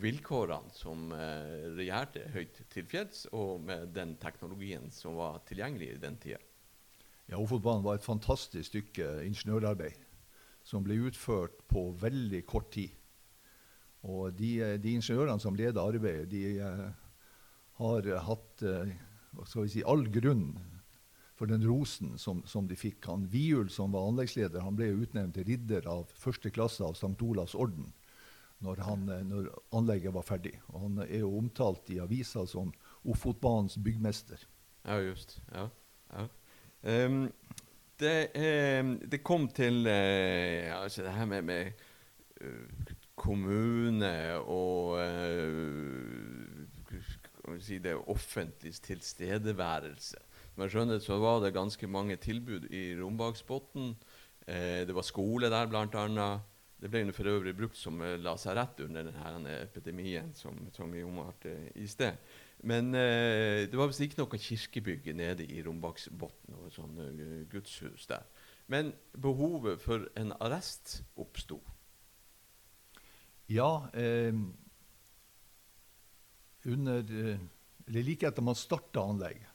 vilkårene 0.02 0.74
som 0.76 1.12
eh, 1.14 1.70
regjerte 1.76 2.26
høyt 2.34 2.60
til 2.72 2.88
fjells, 2.88 3.24
og 3.32 3.62
med 3.64 3.94
den 3.96 4.16
teknologien 4.20 4.90
som 4.92 5.16
var 5.20 5.40
tilgjengelig 5.48 5.94
i 5.94 6.02
den 6.02 6.18
tida. 6.20 6.42
Ja, 7.26 7.40
Ofotbanen 7.40 7.84
var 7.84 7.98
et 7.98 8.06
fantastisk 8.06 8.68
stykke 8.70 9.08
ingeniørarbeid 9.26 10.04
som 10.66 10.84
ble 10.86 10.98
utført 11.08 11.58
på 11.70 11.88
veldig 12.00 12.42
kort 12.46 12.70
tid. 12.74 12.92
Og 14.06 14.32
de, 14.38 14.78
de 14.78 14.94
ingeniørene 14.94 15.42
som 15.42 15.56
leder 15.58 15.82
arbeidet, 15.82 16.30
de 16.30 16.42
eh, 16.62 16.86
har 17.80 18.08
hatt 18.28 18.62
eh, 18.62 18.94
skal 19.44 19.66
vi 19.66 19.74
si, 19.74 19.84
all 19.84 20.06
grunn 20.12 20.54
for 21.36 21.50
den 21.50 21.64
rosen 21.68 22.14
som, 22.18 22.40
som 22.48 22.68
de 22.68 22.78
fikk. 22.78 23.04
Han 23.10 23.26
Viul, 23.32 23.68
som 23.72 23.92
var 23.92 24.06
anleggsleder, 24.08 24.64
han 24.64 24.78
ble 24.78 24.92
utnevnt 25.02 25.36
til 25.36 25.48
ridder 25.50 25.88
av 25.90 26.08
første 26.16 26.52
klasse 26.54 26.84
av 26.86 26.96
St. 26.96 27.16
Olavs 27.26 27.56
orden 27.58 27.90
når, 28.64 28.80
han, 28.86 29.08
eh, 29.12 29.24
når, 29.26 29.50
anlegget 29.76 30.14
var 30.16 30.24
ferdig. 30.26 30.54
Og 30.72 30.86
han 30.86 31.02
er 31.06 31.20
jo 31.20 31.34
omtalt 31.38 31.90
i 31.92 32.00
avisa 32.02 32.46
som 32.48 32.72
Ofotbanens 33.06 33.76
byggmester. 33.82 34.40
Ja, 34.86 35.00
just. 35.02 35.38
Ja. 35.52 35.68
ja. 36.14 36.28
Um, 36.86 37.26
det, 37.98 38.16
um, 38.80 38.96
det, 39.00 39.22
kom 39.24 39.48
til 39.48 39.86
uh, 39.88 40.82
altså 40.82 41.02
det 41.02 41.14
her 41.16 41.28
med, 41.30 41.42
med 41.42 41.84
uh, 42.40 42.95
kommune 43.16 44.36
og 44.44 45.00
uh, 45.00 46.64
si 47.62 47.78
det 47.82 47.96
offentliges 47.96 48.80
tilstedeværelse. 48.84 50.20
Som 50.52 50.64
jeg 50.64 50.72
skjønner, 50.74 51.00
så 51.04 51.18
var 51.22 51.40
det 51.44 51.54
ganske 51.56 51.86
mange 51.88 52.16
tilbud 52.16 52.68
i 52.70 52.94
Rombaksbotn. 53.00 53.94
det 54.46 54.94
var 54.94 55.02
skole 55.02 55.50
der, 55.50 55.66
annet. 55.74 56.40
Det 56.80 56.90
ble 56.90 57.12
for 57.12 57.28
øvrig 57.28 57.56
brukt 57.56 57.76
som 57.76 58.02
lasarett 58.20 58.80
under 58.84 59.02
denne 59.08 59.62
epidemien 59.62 60.34
som, 60.34 60.68
som 60.72 60.92
vi 60.92 61.02
omtalte 61.02 61.72
i 61.74 61.86
sted. 61.86 62.16
Men 62.64 62.94
uh, 62.94 63.64
det 63.68 63.76
var 63.76 63.90
visst 63.90 64.04
ikke 64.04 64.22
noe 64.22 64.40
kirkebygg 64.40 65.10
nede 65.16 65.44
i 65.44 65.62
Rombaksbotn, 65.64 66.56
og 66.56 66.72
sånn 66.72 67.00
uh, 67.00 67.40
gudshus 67.52 68.08
der. 68.08 68.24
Men 68.72 68.92
behovet 69.22 69.80
for 69.82 70.08
en 70.18 70.32
arrest 70.40 71.02
oppsto. 71.20 71.60
Ja. 73.46 73.88
Eh, 73.94 74.34
under, 76.66 77.12
eller 77.86 78.02
like 78.02 78.26
etter 78.26 78.42
man 78.42 78.54
starta 78.58 79.00
anlegget 79.00 79.46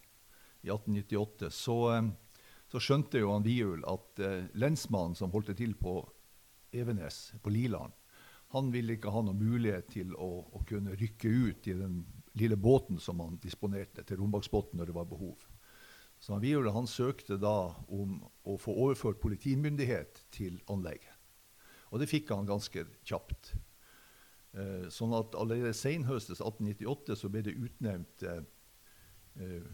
i 0.62 0.70
1898, 0.70 1.50
så, 1.50 1.96
eh, 1.96 2.10
så 2.72 2.80
skjønte 2.80 3.20
jo 3.20 3.34
han 3.34 3.46
Viul 3.46 3.84
at 3.90 4.22
eh, 4.22 4.46
lensmannen 4.54 5.18
som 5.18 5.34
holdt 5.34 5.56
til 5.58 5.74
på 5.76 6.00
Evenes, 6.72 7.34
på 7.42 7.52
Liland, 7.52 7.92
han 8.52 8.72
ville 8.72 8.98
ikke 8.98 9.12
ha 9.12 9.24
noen 9.24 9.40
mulighet 9.40 9.90
til 9.94 10.16
å, 10.16 10.30
å 10.52 10.64
kunne 10.68 10.96
rykke 11.00 11.30
ut 11.30 11.68
i 11.72 11.76
den 11.76 12.02
lille 12.36 12.58
båten 12.60 13.00
som 13.00 13.20
han 13.24 13.40
disponerte 13.44 14.04
til 14.08 14.20
Rombaksbotn 14.20 14.80
når 14.80 14.92
det 14.92 14.96
var 14.96 15.08
behov. 15.08 15.48
Så 16.20 16.36
han, 16.36 16.44
Viul 16.44 16.70
han 16.72 16.88
søkte 16.88 17.40
da 17.40 17.74
om 17.88 18.20
å 18.44 18.58
få 18.60 18.76
overført 18.86 19.22
politimyndighet 19.24 20.26
til 20.36 20.60
anlegget. 20.72 21.16
Og 21.92 22.00
det 22.00 22.12
fikk 22.12 22.32
han 22.32 22.48
ganske 22.48 22.86
kjapt. 23.08 23.56
Eh, 24.52 24.90
sånn 24.92 25.14
at 25.16 25.36
allerede 25.40 25.72
senhøstes 25.76 26.42
1898 26.44 27.16
så 27.22 27.30
ble 27.32 27.44
det 27.46 27.54
utnevnt 27.56 28.24
eh, 28.28 28.42
eh, 29.40 29.70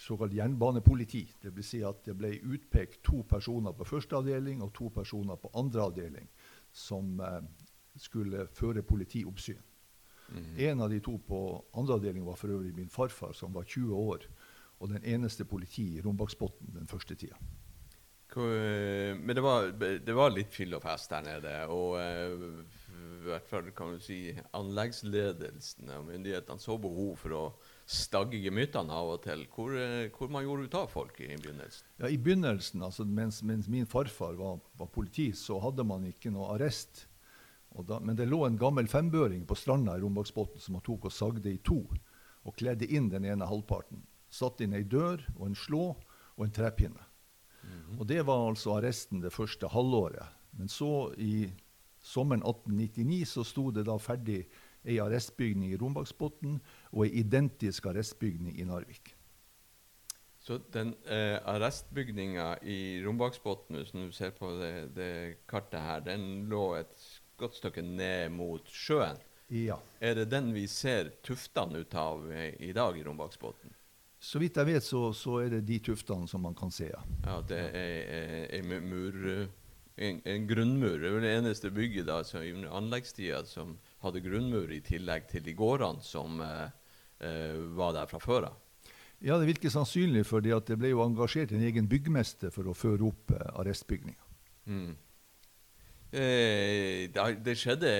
såkalt 0.00 0.32
jernbanepoliti. 0.32 1.26
Det 1.42 1.52
vil 1.52 1.66
si 1.66 1.82
at 1.84 2.00
det 2.06 2.16
ble 2.16 2.32
utpekt 2.40 3.02
to 3.04 3.20
personer 3.28 3.76
på 3.76 3.84
første 3.88 4.16
avdeling 4.16 4.62
og 4.64 4.72
to 4.76 4.88
personer 4.94 5.36
på 5.40 5.52
andre 5.60 5.84
avdeling 5.90 6.30
som 6.72 7.20
eh, 7.20 7.42
skulle 8.00 8.46
føre 8.56 8.82
politioppsyn. 8.82 9.60
Mm. 10.32 10.48
En 10.70 10.80
av 10.86 10.88
de 10.88 11.02
to 11.04 11.18
på 11.20 11.40
andre 11.76 12.00
avdeling 12.00 12.24
var 12.24 12.40
for 12.40 12.54
øvrig 12.54 12.72
min 12.74 12.88
farfar, 12.88 13.36
som 13.36 13.52
var 13.52 13.68
20 13.68 13.92
år. 13.92 14.24
Og 14.80 14.88
den 14.88 15.04
eneste 15.04 15.44
politi 15.44 15.98
i 15.98 16.00
Rombaksbotn 16.02 16.72
den 16.78 16.88
første 16.88 17.14
tida. 17.14 17.36
Men 18.34 19.30
det 19.36 19.42
var, 19.44 19.68
det 19.78 20.14
var 20.16 20.32
litt 20.34 20.50
fyll 20.50 20.74
og 20.74 20.82
fest 20.82 21.12
der 21.12 21.22
nede. 21.22 21.52
Og 21.70 22.00
i 22.00 22.83
hvert 23.24 23.48
fall 23.48 23.70
kan 23.76 23.94
du 23.94 24.02
si 24.02 24.18
anleggsledelsen 24.56 25.90
og 25.96 26.06
myndighetene 26.08 26.62
så 26.62 26.76
behov 26.80 27.14
for 27.20 27.36
å 27.36 27.42
stagge 27.90 28.40
gemyttene 28.42 28.94
av 28.94 29.14
og 29.14 29.22
til. 29.24 29.46
Hvor, 29.54 29.74
uh, 29.76 30.04
hvor 30.14 30.30
man 30.32 30.46
gjorde 30.46 30.68
ut 30.68 30.76
av 30.78 30.92
folk 30.92 31.20
i 31.20 31.30
begynnelsen? 31.32 31.88
Ja, 32.00 32.08
I 32.08 32.20
begynnelsen, 32.20 32.84
altså 32.84 33.06
mens, 33.08 33.42
mens 33.42 33.68
min 33.72 33.88
farfar 33.90 34.38
var, 34.40 34.62
var 34.78 34.92
politi, 34.94 35.30
så 35.36 35.58
hadde 35.62 35.86
man 35.88 36.06
ikke 36.08 36.32
noe 36.34 36.52
arrest. 36.54 37.06
Da, 37.74 37.98
men 37.98 38.14
det 38.14 38.28
lå 38.30 38.44
en 38.46 38.58
gammel 38.58 38.86
fembøring 38.86 39.42
på 39.50 39.56
stranda 39.58 39.96
i 39.98 40.02
Rombaksbotn 40.04 40.62
som 40.62 40.76
han 40.78 40.84
tok 40.86 41.08
og 41.08 41.14
sagde 41.14 41.50
i 41.50 41.58
to. 41.66 41.80
Og 42.44 42.54
kledde 42.60 42.86
inn 42.86 43.08
den 43.10 43.26
ene 43.26 43.48
halvparten. 43.48 44.04
Satt 44.30 44.60
inn 44.62 44.76
ei 44.76 44.84
dør 44.86 45.22
og 45.38 45.48
en 45.48 45.58
slå 45.58 45.84
og 46.36 46.44
en 46.44 46.54
trepinne. 46.54 47.02
Mm 47.64 47.70
-hmm. 47.70 48.00
Og 48.00 48.06
Det 48.06 48.22
var 48.22 48.48
altså 48.48 48.76
arresten 48.76 49.20
det 49.20 49.32
første 49.32 49.68
halvåret. 49.68 50.26
Men 50.52 50.68
så, 50.68 51.12
i 51.18 51.50
sommeren 52.04 52.44
1899, 52.44 53.24
så 53.32 53.44
sto 53.48 53.70
det 53.72 53.86
da 53.88 53.96
ferdig 54.02 54.44
ei 54.84 54.98
arrestbygning 55.00 55.72
i 55.72 55.78
Rombaksbotn 55.80 56.58
og 56.92 57.04
ei 57.06 57.12
identisk 57.22 57.88
arrestbygning 57.88 58.58
i 58.60 58.66
Narvik. 58.68 59.14
Så 60.44 60.58
den 60.72 60.92
eh, 61.08 61.38
arrestbygninga 61.48 62.58
i 62.68 63.00
Rombaksbotn, 63.04 63.78
hvis 63.78 63.94
du 63.96 64.12
ser 64.12 64.34
på 64.36 64.50
det, 64.60 64.72
det 64.96 65.12
kartet 65.48 65.80
her, 65.80 66.02
den 66.04 66.44
lå 66.52 66.74
et 66.82 67.06
godt 67.40 67.56
stykke 67.56 67.82
ned 67.82 68.34
mot 68.36 68.68
sjøen. 68.68 69.16
Ja. 69.48 69.78
Er 70.00 70.18
det 70.18 70.28
den 70.32 70.52
vi 70.52 70.66
ser 70.68 71.14
tuftene 71.24 71.80
ut 71.80 71.96
av 71.96 72.28
i 72.34 72.72
dag 72.76 72.98
i 72.98 73.06
Rombaksbotn? 73.06 73.72
Så 74.24 74.40
vidt 74.40 74.56
jeg 74.56 74.68
vet, 74.68 74.84
så, 74.84 75.10
så, 75.12 75.38
er 75.44 75.50
det 75.52 75.66
de 75.68 75.78
tuftene 75.84 76.28
som 76.28 76.44
man 76.44 76.54
kan 76.56 76.72
se. 76.72 76.86
Ja, 76.88 77.02
ja 77.26 77.40
det 77.48 77.60
er 77.76 78.54
en, 78.56 78.72
mur, 78.88 79.18
en, 79.96 80.20
en 80.24 80.46
grunnmur. 80.46 80.98
Det 81.00 81.12
var 81.14 81.24
det 81.24 81.34
eneste 81.38 81.70
bygget 81.70 82.08
da, 82.08 82.20
under 82.40 82.76
anleggstida 82.78 83.44
som 83.48 83.76
hadde 84.04 84.22
grunnmur, 84.24 84.72
i 84.72 84.82
tillegg 84.84 85.28
til 85.30 85.44
de 85.46 85.54
gårdene 85.56 86.04
som 86.04 86.42
eh, 86.44 86.68
eh, 87.24 87.56
var 87.78 87.94
der 87.96 88.10
fra 88.10 88.20
før 88.22 88.50
av. 88.50 88.60
Ja, 89.24 89.38
det 89.40 89.48
virker 89.48 89.72
sannsynlig, 89.72 90.26
for 90.28 90.44
det 90.44 90.76
ble 90.76 90.90
jo 90.92 91.04
engasjert 91.04 91.54
en 91.54 91.64
egen 91.64 91.88
byggmester 91.88 92.52
for 92.52 92.68
å 92.68 92.76
føre 92.76 93.06
opp 93.08 93.32
eh, 93.32 93.50
arrestbygninga. 93.62 94.32
Mm. 94.68 94.94
Eh, 96.14 97.10
det 97.42 97.56
skjedde 97.58 97.90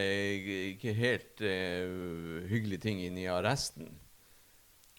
ikke 0.75 0.93
helt 0.95 1.41
eh, 1.43 2.45
hyggelige 2.51 2.85
ting 2.85 3.01
inne 3.03 3.25
i 3.25 3.31
arresten. 3.31 3.89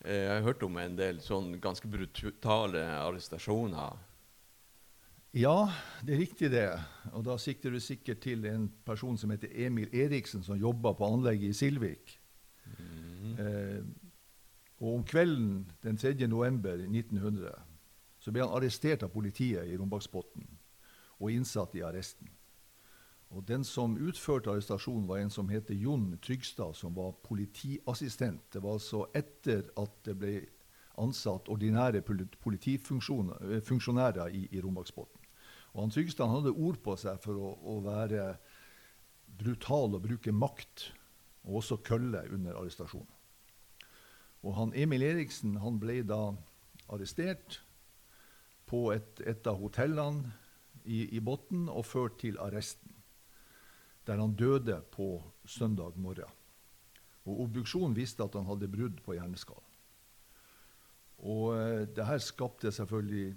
Eh, 0.03 0.25
jeg 0.25 0.34
har 0.34 0.43
hørt 0.47 0.65
om 0.67 0.75
en 0.81 0.97
del 0.97 1.21
sånn 1.23 1.53
ganske 1.63 1.88
brutale 1.91 2.84
arrestasjoner. 2.99 4.01
Ja, 5.36 5.67
det 6.08 6.13
er 6.15 6.21
riktig 6.24 6.48
det. 6.54 6.69
Og 7.12 7.26
da 7.28 7.34
sikter 7.41 7.74
du 7.74 7.80
sikkert 7.84 8.21
til 8.24 8.45
en 8.48 8.69
person 8.88 9.17
som 9.19 9.34
heter 9.34 9.52
Emil 9.65 9.91
Eriksen, 9.91 10.43
som 10.43 10.56
jobba 10.56 10.93
på 10.95 11.10
anlegget 11.12 11.52
i 11.52 11.58
Silvik. 11.60 12.13
Mm. 12.78 13.34
Eh, 13.43 13.82
og 14.80 14.93
om 14.93 15.04
kvelden 15.04 15.65
den 15.84 15.98
3. 15.98 16.28
november 16.28 16.80
1900 16.80 17.52
så 18.19 18.32
ble 18.32 18.41
han 18.45 18.56
arrestert 18.56 19.04
av 19.04 19.12
politiet 19.12 19.67
i 19.67 19.76
Rombaksbotn 19.78 20.48
og 21.19 21.32
innsatt 21.32 21.76
i 21.76 21.84
arresten. 21.84 22.32
Og 23.36 23.43
Den 23.48 23.63
som 23.63 23.98
utførte 23.98 24.50
arrestasjonen, 24.50 25.08
var 25.08 25.17
en 25.19 25.30
som 25.30 25.50
het 25.50 25.69
Jon 25.69 26.17
Trygstad, 26.24 26.74
som 26.74 26.95
var 26.95 27.12
politiassistent. 27.24 28.41
Det 28.54 28.63
var 28.63 28.80
altså 28.80 29.06
etter 29.13 29.67
at 29.76 29.91
det 30.06 30.15
ble 30.15 30.36
ansatt 30.98 31.50
ordinære 31.52 32.02
politifunksjonærer 32.41 34.28
i, 34.32 34.48
i 34.52 34.62
Rombaksbotn. 34.62 35.14
Og 35.75 35.83
han 35.83 35.91
Trygstad 35.91 36.31
hadde 36.31 36.55
ord 36.55 36.79
på 36.83 36.95
seg 36.99 37.19
for 37.23 37.35
å, 37.35 37.51
å, 37.59 37.75
være 37.83 38.29
brutal 39.35 39.97
og 39.97 40.05
bruke 40.05 40.31
makt, 40.31 40.88
og 41.43 41.59
også 41.59 41.81
kølle 41.83 42.23
under 42.31 42.55
arrestasjonen. 42.55 43.11
Og 44.45 44.55
han 44.55 44.71
Emil 44.77 45.03
Eriksen 45.03 45.57
han 45.59 45.81
ble 45.81 45.99
da 46.07 46.29
arrestert 46.93 47.59
på 48.69 48.88
et, 48.93 49.19
et 49.25 49.47
av 49.49 49.59
hotellene 49.59 50.31
i, 50.85 51.17
i 51.17 51.21
Botn 51.21 51.67
og 51.67 51.85
ført 51.89 52.19
til 52.21 52.39
arresten 52.41 52.93
der 54.05 54.21
han 54.21 54.35
døde 54.38 54.79
på 54.93 55.17
søndag 55.49 55.97
morgen. 55.97 56.29
Og 57.25 57.39
Obduksjonen 57.47 57.95
viste 57.97 58.21
at 58.21 58.35
han 58.38 58.45
hadde 58.45 58.69
brudd 58.69 58.99
på 59.01 59.15
hjerneskallen. 59.17 59.71
Og 61.25 61.55
eh, 61.57 61.88
det 61.89 62.05
her 62.05 62.21
skapte 62.21 62.69
selvfølgelig 62.71 63.33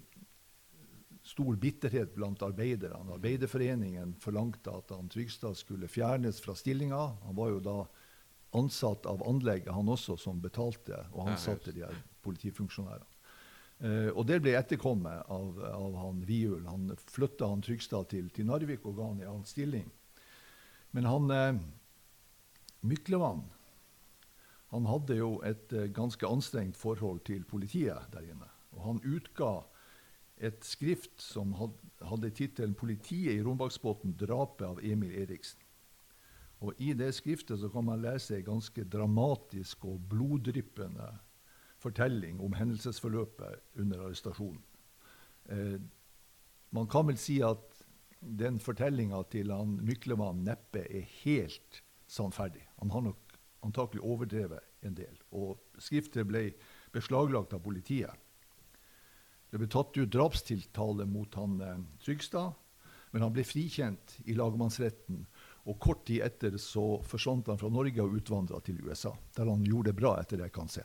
stor 1.29 1.57
bitterhet 1.61 2.14
blant 2.17 2.43
arbeiderne. 2.43 3.12
Arbeiderforeningen 3.14 4.14
forlangte 4.23 4.73
at 4.73 4.95
han 4.95 5.11
Trygstad 5.12 5.59
skulle 5.61 5.88
fjernes 5.88 6.41
fra 6.41 6.55
stillinga. 6.57 7.01
Han 7.27 7.37
var 7.37 7.53
jo 7.53 7.61
da 7.64 7.77
ansatt 8.57 9.07
av 9.07 9.23
anlegget, 9.29 9.75
han 9.77 9.93
også, 9.93 10.17
som 10.17 10.41
betalte 10.41 11.03
og 11.12 11.29
ansatte 11.29 11.75
de 11.77 11.85
her 11.85 12.01
politifunksjonærene. 12.25 13.14
Uh, 13.79 14.09
og 14.17 14.25
det 14.27 14.41
ble 14.43 14.57
etterkommet 14.59 15.29
av, 15.31 15.61
av 15.69 15.99
han 16.01 16.25
Viul. 16.27 16.64
Han 16.67 16.88
flytta 17.12 17.47
han 17.53 17.61
Trygstad 17.62 18.09
til, 18.11 18.33
til 18.35 18.49
Narvik 18.49 18.88
og 18.88 18.97
ga 18.97 19.12
han 19.12 19.21
i 19.21 19.29
annen 19.29 19.47
stilling. 19.47 19.87
Men 20.97 21.07
han 21.07 21.31
eh, 21.31 21.61
Myklevann 22.88 23.45
han 24.73 24.87
hadde 24.88 25.17
jo 25.17 25.31
et 25.49 25.73
eh, 25.73 25.91
ganske 25.95 26.29
anstrengt 26.29 26.77
forhold 26.77 27.23
til 27.29 27.45
politiet 27.49 28.09
der 28.12 28.27
inne. 28.29 28.49
Og 28.77 28.83
han 28.85 29.05
utga 29.05 29.53
et 30.40 30.64
skrift 30.64 31.20
som 31.22 31.55
hadde 31.55 32.31
tittelen 32.31 32.74
'Politiet 32.74 33.35
i 33.35 33.42
Rombaksbotn 33.42 34.14
drapet 34.18 34.66
av 34.66 34.85
Emil 34.85 35.11
Eriksen'. 35.11 35.64
Og 36.61 36.74
I 36.79 36.92
det 36.92 37.12
skriftet 37.14 37.61
så 37.61 37.68
kan 37.70 37.85
man 37.85 38.03
lese 38.03 38.37
en 38.37 38.44
ganske 38.44 38.85
dramatisk 38.85 39.85
og 39.85 40.01
bloddryppende 40.11 41.18
fortelling 41.79 42.40
om 42.40 42.53
hendelsesforløpet 42.59 43.79
under 43.79 44.01
arrestasjonen. 44.01 44.62
Eh, 45.48 45.79
man 46.70 46.88
kan 46.90 47.07
vel 47.07 47.16
si 47.16 47.38
at 47.42 47.85
den 48.20 48.59
fortellinga 48.59 49.22
til 49.31 49.53
han 49.55 49.79
Myklevann 49.87 50.42
neppe 50.44 50.83
er 50.83 51.07
helt 51.22 51.83
sannferdig. 52.11 52.64
Han 52.83 52.90
har 52.90 53.07
nok 53.07 53.38
antakelig 53.62 54.03
overdrevet 54.03 54.61
en 54.83 54.94
del. 54.94 55.14
Og 55.31 55.59
skriftet 55.79 56.27
ble 56.27 56.51
beslaglagt 56.92 57.55
av 57.55 57.62
politiet. 57.62 58.11
Det 59.51 59.59
ble 59.61 59.69
tatt 59.73 59.97
ut 59.97 60.11
drapstiltale 60.13 61.07
mot 61.09 61.35
han 61.41 61.61
eh, 61.65 61.79
Trygstad, 62.05 62.53
men 63.11 63.25
han 63.25 63.33
ble 63.33 63.45
frikjent 63.49 64.19
i 64.29 64.35
lagmannsretten. 64.37 65.23
Og 65.69 65.79
kort 65.81 66.03
tid 66.09 66.23
etter 66.25 66.57
så 66.61 66.99
forsvant 67.05 67.49
han 67.49 67.59
fra 67.61 67.71
Norge 67.73 68.05
og 68.05 68.17
utvandra 68.21 68.61
til 68.65 68.81
USA, 68.85 69.15
der 69.37 69.49
han 69.49 69.65
gjorde 69.65 69.93
det 69.93 69.99
bra, 70.01 70.15
etter 70.21 70.41
det 70.41 70.49
jeg 70.51 70.57
kan 70.57 70.69
se. 70.73 70.85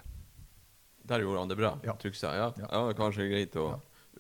Der 1.04 1.20
gjorde 1.24 1.44
han 1.44 1.52
det 1.52 1.60
bra? 1.60 1.74
Ja. 1.84 1.96
Trygstad? 2.00 2.38
Ja. 2.40 2.50
Ja. 2.64 2.70
ja. 2.72 2.94
Kanskje 2.96 3.28
greit 3.32 3.56
å 3.60 3.70
Ja. 3.74 3.80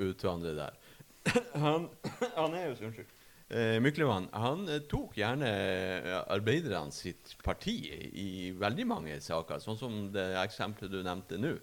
utvandre 0.09 0.53
der. 0.57 0.79
han, 1.65 1.87
han 2.39 2.55
er 2.59 2.69
jo 2.71 2.75
så 2.79 2.89
Unnskyld. 2.89 3.19
Eh, 3.53 3.77
Myklevann 3.83 4.27
han 4.33 4.63
eh, 4.71 4.79
tok 4.89 5.15
gjerne 5.19 5.47
eh, 5.47 6.15
arbeiderne 6.33 6.91
sitt 6.95 7.35
parti 7.43 7.75
i 8.17 8.51
veldig 8.57 8.85
mange 8.89 9.19
saker, 9.21 9.59
sånn 9.63 9.77
som 9.79 9.97
det 10.15 10.25
eksempelet 10.41 10.91
du 10.91 11.03
nevnte 11.05 11.37
nå. 11.39 11.53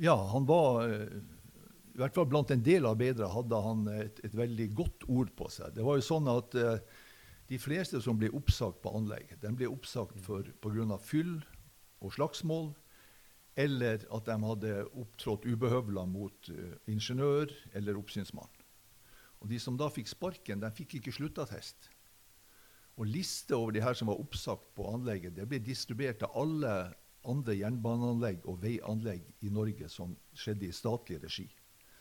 Ja, 0.00 0.16
han 0.32 0.46
var 0.48 0.86
eh, 0.88 1.20
I 1.92 2.00
hvert 2.00 2.16
fall 2.16 2.28
blant 2.30 2.50
en 2.54 2.64
del 2.64 2.88
arbeidere 2.88 3.28
hadde 3.28 3.58
han 3.60 3.86
et, 3.92 4.20
et 4.24 4.36
veldig 4.36 4.68
godt 4.78 5.04
ord 5.12 5.32
på 5.36 5.48
seg. 5.52 5.74
Det 5.76 5.84
var 5.84 5.98
jo 5.98 6.06
sånn 6.06 6.30
at 6.32 6.56
eh, 6.56 6.78
de 7.50 7.58
fleste 7.60 8.00
som 8.00 8.16
ble 8.16 8.30
oppsagt 8.36 8.78
på 8.80 8.92
anlegg, 8.96 9.34
de 9.42 9.50
ble 9.58 9.68
oppsagt 9.68 10.16
pga. 10.22 10.98
fyll 11.02 11.34
og 12.00 12.14
slagsmål, 12.14 12.70
eller 13.58 14.06
at 14.06 14.28
de 14.28 14.36
hadde 14.44 14.74
opptrådt 15.02 15.44
ubehøvla 15.50 16.06
mot 16.06 16.50
uh, 16.54 16.76
ingeniør 16.88 17.50
eller 17.74 17.98
oppsynsmann. 17.98 18.52
Og 19.42 19.50
De 19.50 19.58
som 19.58 19.76
da 19.76 19.90
fikk 19.90 20.08
sparken, 20.08 20.62
de 20.62 20.70
fikk 20.72 21.00
ikke 21.00 21.16
sluttattest. 21.16 21.90
Og 22.96 23.10
liste 23.10 23.56
over 23.58 23.74
de 23.74 23.82
her 23.82 23.98
som 23.98 24.08
var 24.12 24.22
oppsagt 24.22 24.70
på 24.78 24.86
anlegget, 24.94 25.34
det 25.36 25.48
ble 25.50 25.58
distribuert 25.58 26.22
til 26.22 26.30
alle 26.38 26.72
andre 27.28 27.56
jernbaneanlegg 27.58 28.46
og 28.48 28.60
veianlegg 28.62 29.26
i 29.44 29.50
Norge 29.52 29.88
som 29.92 30.14
skjedde 30.36 30.68
i 30.68 30.74
statlig 30.74 31.20
regi. 31.22 31.48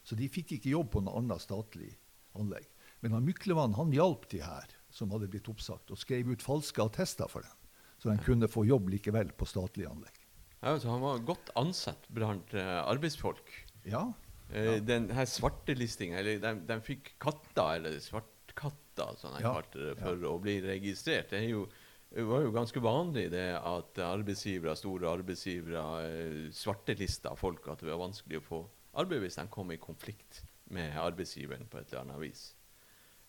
Så 0.03 0.15
de 0.15 0.29
fikk 0.32 0.55
ikke 0.58 0.73
jobb 0.73 0.93
på 0.95 1.03
noe 1.05 1.19
annet 1.19 1.43
statlig 1.43 1.91
anlegg. 2.39 2.67
Men 3.03 3.15
han 3.15 3.27
Myklevann 3.27 3.75
han 3.77 3.93
hjalp 3.95 4.27
de 4.32 4.41
her 4.43 4.71
som 4.91 5.12
hadde 5.13 5.29
blitt 5.32 5.47
oppsagt, 5.51 5.91
og 5.91 5.99
skrev 5.99 6.32
ut 6.32 6.43
falske 6.43 6.84
attester 6.84 7.29
for 7.32 7.45
dem. 7.45 7.55
Så 7.99 8.10
de 8.10 8.23
kunne 8.23 8.47
få 8.47 8.63
jobb 8.67 8.89
likevel 8.93 9.32
på 9.36 9.47
statlig 9.47 9.86
anlegg. 9.89 10.15
Ja, 10.60 10.73
så 10.79 10.91
han 10.91 11.03
var 11.03 11.21
godt 11.27 11.51
ansett 11.60 12.08
blant 12.12 12.53
eh, 12.58 12.79
arbeidsfolk. 12.84 13.51
Ja, 13.88 14.10
ja. 14.49 14.79
Den 14.82 15.12
her 15.13 15.27
svartelistinga, 15.29 16.19
eller 16.19 16.39
de, 16.41 16.53
de 16.67 16.77
fikk 16.82 17.13
katter, 17.21 17.77
eller 17.77 17.99
svartkatter, 18.01 19.13
som 19.19 19.36
de 19.36 19.43
Ja, 19.43 19.53
kalte 19.60 19.84
det, 19.84 19.93
for 19.99 20.25
å 20.25 20.34
bli 20.41 20.58
registrert. 20.63 21.29
Det, 21.29 21.43
er 21.43 21.51
jo, 21.53 21.67
det 22.10 22.26
var 22.26 22.41
jo 22.41 22.54
ganske 22.54 22.82
vanlig 22.82 23.28
det 23.34 23.48
at 23.58 24.00
arbeidsgivere, 24.02 24.76
store 24.78 25.12
arbeidsgivere 25.12 25.84
eh, 26.08 26.45
svartelista 26.56 27.36
folk, 27.38 27.67
at 27.69 27.84
det 27.84 27.91
var 27.91 28.02
vanskelig 28.02 28.39
å 28.39 28.45
få 28.45 28.62
arbeid 29.00 29.22
hvis 29.24 29.38
de 29.38 29.45
kom 29.54 29.69
i 29.72 29.82
konflikt 29.82 30.41
med 30.74 30.98
arbeidsgiveren 30.98 31.69
på 31.69 31.80
et 31.80 31.91
eller 31.91 32.08
annet 32.08 32.24
vis. 32.24 32.48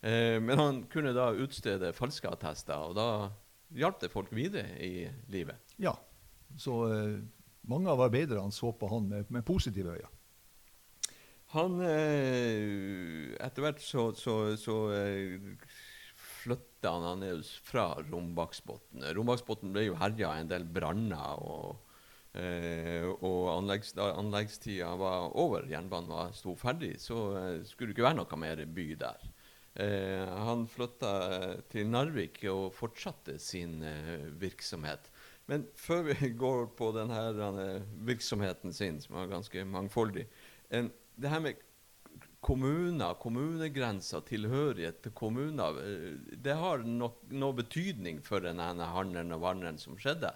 Eh, 0.01 0.39
men 0.41 0.57
han 0.59 0.81
kunne 0.93 1.13
da 1.17 1.29
utstede 1.37 1.93
falske 1.97 2.33
attester, 2.33 2.81
og 2.81 2.97
da 2.97 3.09
hjalp 3.77 4.01
det 4.01 4.13
folk 4.13 4.33
videre 4.35 4.73
i 4.81 5.05
livet. 5.33 5.77
ja. 5.79 5.97
Så 6.59 6.73
eh, 6.91 7.21
mange 7.71 7.87
av 7.93 8.01
arbeiderne 8.03 8.51
så 8.51 8.73
på 8.75 8.89
han 8.91 9.05
med, 9.07 9.29
med 9.31 9.45
positive 9.47 9.93
øyne. 9.95 10.09
Han 11.55 11.81
eh, 11.83 13.37
Etter 13.43 13.63
hvert 13.63 13.83
så, 13.83 14.09
så, 14.19 14.57
så 14.59 14.77
eh, 14.97 15.39
flytta 16.41 16.95
han 16.95 17.07
Anneus 17.15 17.53
fra 17.65 17.93
Rombaksbotn. 18.11 19.05
Rombaksbotn 19.17 19.73
ble 19.75 19.87
jo 19.91 19.99
herja 20.01 20.33
en 20.39 20.51
del 20.51 20.65
branner, 20.65 21.43
og, 21.45 21.99
eh, 22.35 23.07
og 23.07 23.51
anleggs, 23.55 23.93
da 23.99 24.11
anleggstida 24.17 24.95
var 25.01 25.37
over, 25.39 25.69
jernbanen 25.71 26.11
var 26.11 26.33
sto 26.37 26.57
ferdig, 26.59 26.97
så 27.03 27.21
eh, 27.39 27.53
skulle 27.69 27.93
det 27.93 27.99
ikke 27.99 28.09
være 28.09 28.21
noe 28.23 28.41
mer 28.41 28.65
by 28.81 28.89
der. 29.05 29.29
Eh, 29.81 30.27
han 30.47 30.67
flytta 30.67 31.11
til 31.71 31.91
Narvik 31.93 32.43
og 32.51 32.73
fortsatte 32.75 33.39
sin 33.39 33.83
eh, 33.87 34.27
virksomhet. 34.41 35.11
Men 35.51 35.67
før 35.79 36.09
vi 36.11 36.33
går 36.45 36.73
på 36.79 36.91
denne 36.97 37.67
virksomheten 38.07 38.75
sin, 38.75 38.99
som 39.03 39.21
er 39.21 39.31
ganske 39.31 39.67
mangfoldig 39.67 40.27
en, 40.71 40.93
Det 41.21 41.29
her 41.29 41.41
med 41.45 41.59
kommuner, 42.41 43.15
kommunegrenser, 43.21 44.25
tilhørighet 44.29 45.03
til 45.05 45.13
kommuner, 45.13 45.81
eh, 45.85 46.37
det 46.37 46.57
har 46.57 46.85
nok 46.85 47.23
noe 47.33 47.57
betydning 47.57 48.23
for 48.25 48.41
denne 48.41 48.71
handelen 48.95 49.33
og 49.37 49.43
vandelen 49.45 49.79
som 49.79 49.99
skjedde. 50.01 50.33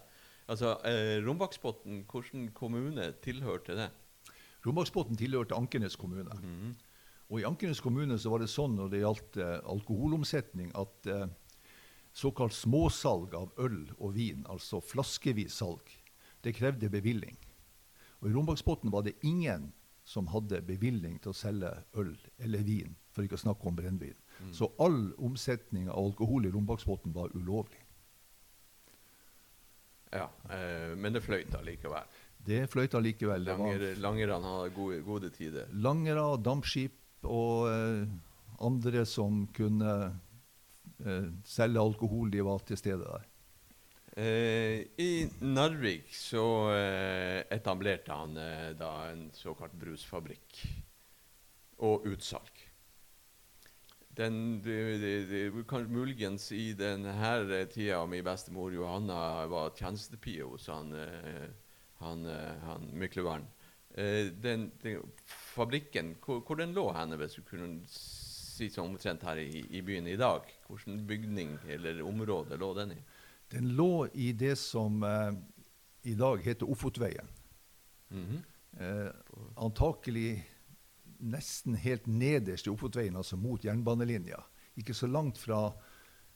Altså, 0.48 0.78
eh, 0.84 1.24
Rombaksbotn, 1.24 2.04
hvilken 2.04 2.50
kommune 2.52 3.12
tilhørte 3.24 3.76
det? 3.78 3.90
Rombaksbotn 4.64 5.16
tilhørte 5.16 5.56
Ankenes 5.56 5.96
kommune. 5.96 6.36
Og 7.30 7.40
I 7.40 7.46
Ankenes 7.48 7.80
kommune 7.80 8.18
så 8.20 8.30
var 8.32 8.42
det 8.42 8.50
sånn 8.52 8.76
når 8.76 8.90
det 8.92 9.00
gjaldt 9.00 9.38
eh, 9.40 9.56
alkoholomsetning, 9.72 10.72
at 10.76 11.08
eh, 11.08 11.26
såkalt 12.14 12.54
småsalg 12.56 13.34
av 13.34 13.54
øl 13.58 13.88
og 13.98 14.14
vin, 14.18 14.44
altså 14.50 14.82
flaskevis 14.84 15.56
salg, 15.62 15.88
det 16.44 16.54
krevde 16.58 16.92
bevilling. 16.92 17.38
Og 18.20 18.28
I 18.28 18.34
Rombaksbotn 18.36 18.92
var 18.92 19.06
det 19.06 19.16
ingen 19.24 19.72
som 20.04 20.28
hadde 20.28 20.60
bevilling 20.66 21.16
til 21.22 21.32
å 21.32 21.36
selge 21.36 21.70
øl 22.00 22.12
eller 22.44 22.64
vin, 22.66 22.92
for 23.14 23.24
ikke 23.24 23.38
å 23.38 23.44
snakke 23.44 23.70
om 23.70 23.76
brennevin. 23.78 24.18
Så 24.52 24.68
all 24.82 25.14
omsetning 25.22 25.88
av 25.88 25.96
alkohol 26.10 26.46
i 26.46 26.52
Rombaksbotn 26.52 27.14
var 27.14 27.32
ulovlig. 27.34 27.80
Ja, 30.14 30.28
eh, 30.50 30.94
Men 30.96 31.12
det 31.12 31.24
fløyt 31.24 31.54
allikevel. 31.58 32.04
Det 32.44 32.66
fløyta 32.70 33.00
likevel. 33.00 33.46
Langer, 33.48 33.94
langerne 33.96 34.36
hadde 34.44 34.74
gode, 34.76 35.00
gode 35.02 35.30
tider. 35.32 35.66
langere, 35.72 36.36
dampskip 36.42 37.24
og 37.24 37.70
eh, 37.72 38.04
andre 38.60 39.04
som 39.08 39.46
kunne 39.56 39.94
eh, 41.00 41.30
selge 41.44 41.80
alkohol, 41.80 42.30
de 42.30 42.44
var 42.44 42.58
til 42.68 42.76
stede 42.76 43.02
der. 43.02 43.24
Eh, 44.16 44.86
I 44.96 45.28
Narvik 45.40 46.12
så 46.14 46.70
eh, 46.70 47.40
etablerte 47.50 48.14
han 48.14 48.36
eh, 48.38 48.68
da 48.78 49.08
en 49.10 49.24
såkalt 49.34 49.74
brusfabrikk 49.74 50.60
og 51.82 52.06
utsalg. 52.06 52.60
Den, 54.14 54.60
det, 54.62 54.76
de, 55.02 55.10
de, 55.26 55.64
kan 55.66 55.88
muligens 55.90 56.52
i 56.54 56.76
denne 56.78 57.10
tida 57.72 58.04
min 58.06 58.22
bestemor 58.22 58.70
Johanna 58.70 59.48
var 59.50 59.74
tjenestepie 59.74 60.46
hos 60.46 60.68
han, 60.70 60.94
eh, 60.94 61.50
han, 61.98 62.22
eh, 62.30 62.62
han 62.68 62.86
Myklevern. 62.94 63.48
Eh, 63.98 64.30
den, 64.30 64.68
den 64.84 65.02
fabrikken, 65.26 66.14
hvor, 66.22 66.38
hvor 66.46 66.62
den 66.62 66.76
lå 66.78 66.86
henne, 66.94 67.18
hvis 67.18 67.34
du 67.34 67.42
kunne 67.50 67.82
si 67.90 68.70
sånn 68.70 68.94
omtrent 68.94 69.26
her 69.26 69.42
i, 69.42 69.64
i 69.74 69.82
byen 69.82 70.06
i 70.06 70.14
dag? 70.22 70.46
Hvilken 70.70 71.02
bygning 71.10 71.58
eller 71.66 72.06
område 72.06 72.62
lå 72.62 72.70
den 72.78 72.94
i? 72.94 73.02
Den 73.52 73.68
lå 73.76 74.06
i 74.14 74.32
det 74.32 74.56
som 74.58 75.02
eh, 75.02 75.32
i 76.02 76.14
dag 76.14 76.42
heter 76.42 76.70
Ofotveien. 76.70 77.28
Mhm. 78.08 78.42
Eh, 78.80 79.10
antakelig 79.56 80.44
nesten 81.18 81.74
helt 81.74 82.06
nederst 82.06 82.66
i 82.66 82.70
Ofotveien, 82.70 83.16
altså 83.16 83.36
mot 83.36 83.64
jernbanelinja. 83.64 84.40
Ikke 84.76 84.94
så 84.94 85.06
langt 85.06 85.38
fra 85.38 85.72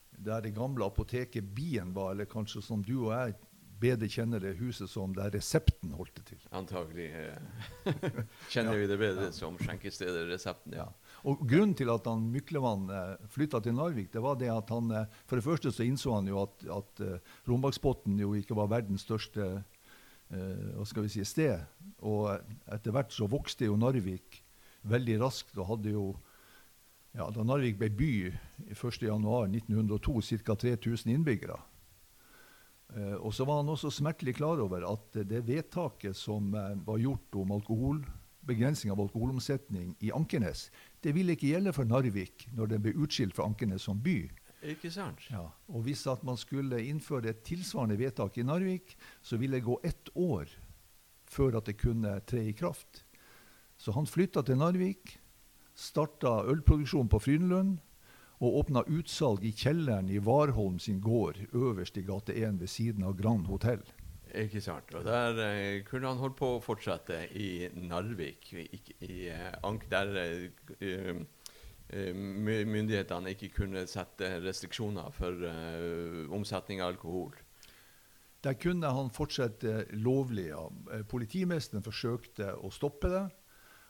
der 0.09 0.41
det 0.41 0.55
gamle 0.55 0.85
apoteket 0.85 1.51
Bien 1.55 1.93
var, 1.93 2.11
eller 2.11 2.25
kanskje 2.25 2.61
som 2.63 2.83
du 2.83 2.95
og 3.05 3.13
jeg 3.13 3.35
bedre 3.79 4.09
kjenner 4.11 4.41
det 4.43 4.55
huset 4.59 4.89
som 4.91 5.13
der 5.15 5.31
resepten 5.33 5.93
holdt 5.97 6.15
det 6.19 6.25
til. 6.31 6.41
Antagelig 6.55 7.07
eh, 7.15 7.95
kjenner 8.53 8.79
vi 8.79 8.87
det 8.89 8.97
bedre 8.99 9.29
som 9.35 9.57
skjenkestedet 9.59 10.27
Resepten. 10.29 10.75
Ja. 10.77 10.87
Og 11.29 11.43
Grunnen 11.47 11.75
til 11.77 11.91
at 11.93 12.07
han 12.09 12.27
Myklevann 12.33 12.87
eh, 12.93 13.27
flytta 13.31 13.61
til 13.63 13.77
Narvik, 13.77 14.11
det 14.13 14.23
var 14.23 14.39
det 14.39 14.51
at 14.53 14.71
han 14.73 14.91
eh, 14.95 15.19
For 15.29 15.39
det 15.39 15.47
første 15.47 15.73
så 15.75 15.87
innså 15.87 16.15
han 16.17 16.29
jo 16.29 16.43
at, 16.43 16.65
at 16.79 17.03
eh, 17.05 17.35
Rombaksbotn 17.49 18.19
jo 18.21 18.35
ikke 18.37 18.57
var 18.59 18.71
verdens 18.71 19.07
største 19.07 19.49
eh, 19.57 20.65
hva 20.75 20.87
skal 20.87 21.07
vi 21.07 21.13
si, 21.15 21.25
sted. 21.27 21.63
Og 22.05 22.31
etter 22.71 22.95
hvert 22.95 23.15
så 23.15 23.29
vokste 23.29 23.69
jo 23.69 23.79
Narvik 23.79 24.41
veldig 24.89 25.19
raskt 25.23 25.57
og 25.59 25.73
hadde 25.73 25.95
jo 25.95 26.09
ja, 27.17 27.25
Da 27.33 27.43
Narvik 27.43 27.79
ble 27.79 27.89
by 27.89 28.13
1.1.1902, 28.69 30.43
ca. 30.45 30.55
3000 30.55 31.09
innbyggere. 31.15 31.57
Eh, 32.95 33.15
og 33.19 33.33
så 33.35 33.45
var 33.45 33.61
han 33.61 33.69
også 33.69 33.91
smertelig 33.93 34.37
klar 34.39 34.61
over 34.63 34.85
at 34.89 35.21
det 35.29 35.43
vedtaket 35.47 36.17
som 36.17 36.53
eh, 36.57 36.73
var 36.85 37.01
gjort 37.01 37.37
om 37.37 37.53
alkohol, 37.53 38.01
begrensning 38.49 38.93
av 38.93 39.01
alkoholomsetning 39.03 39.93
i 40.01 40.13
Ankenes, 40.15 40.69
det 41.03 41.13
ville 41.13 41.35
ikke 41.35 41.51
gjelde 41.51 41.73
for 41.75 41.85
Narvik 41.85 42.47
når 42.57 42.71
den 42.71 42.85
ble 42.85 42.95
utskilt 42.97 43.35
fra 43.37 43.45
Ankenes 43.49 43.85
som 43.85 43.99
by. 44.01 44.23
Ikke 44.73 44.89
sant? 44.91 45.21
Ja. 45.31 45.45
Og 45.71 45.85
hvis 45.85 46.01
at 46.09 46.23
man 46.27 46.39
skulle 46.39 46.81
innføre 46.83 47.31
et 47.31 47.45
tilsvarende 47.47 47.99
vedtak 47.99 48.39
i 48.39 48.47
Narvik, 48.47 48.95
så 49.21 49.37
ville 49.39 49.59
det 49.59 49.67
gå 49.67 49.77
ett 49.87 50.09
år 50.17 50.49
før 51.29 51.59
at 51.59 51.69
det 51.69 51.77
kunne 51.79 52.17
tre 52.27 52.47
i 52.49 52.55
kraft. 52.57 53.03
Så 53.79 53.93
han 53.95 54.09
flytta 54.09 54.41
til 54.43 54.59
Narvik, 54.59 55.13
starta 55.77 56.41
ølproduksjon 56.49 57.07
på 57.11 57.21
Frynlund 57.23 57.77
og 58.39 58.59
åpna 58.61 58.83
utsalg 58.87 59.43
i 59.43 59.51
kjelleren 59.51 60.09
i 60.09 60.19
Warholm 60.23 60.79
sin 60.79 61.01
gård 61.03 61.41
øverst 61.51 61.97
i 61.99 62.05
gate 62.07 62.35
1 62.35 62.61
ved 62.61 62.71
siden 62.71 63.03
av 63.03 63.17
Grand 63.19 63.47
Hotell. 63.51 63.83
Ikke 64.29 64.61
sant. 64.61 64.93
Og 64.95 65.03
der 65.05 65.39
eh, 65.43 65.81
kunne 65.87 66.07
han 66.11 66.21
holdt 66.21 66.37
på 66.37 66.53
å 66.55 66.61
fortsette 66.63 67.23
i 67.35 67.67
Narvik, 67.73 68.51
i, 68.53 68.65
i 69.07 69.19
eh, 69.33 69.51
Ank, 69.65 69.87
der 69.91 70.13
eh, 70.21 71.21
eh, 71.89 72.13
myndighetene 72.13 73.33
ikke 73.33 73.51
kunne 73.57 73.87
sette 73.89 74.35
restriksjoner 74.43 75.09
for 75.15 75.49
eh, 75.49 76.29
omsetning 76.35 76.83
av 76.83 76.93
alkohol. 76.93 77.33
Der 78.45 78.55
kunne 78.55 78.93
han 78.95 79.09
fortsette 79.11 79.89
lovlig. 79.97 80.51
Eh, 80.53 81.03
Politimesteren 81.09 81.83
forsøkte 81.83 82.53
å 82.55 82.71
stoppe 82.71 83.11
det. 83.11 83.25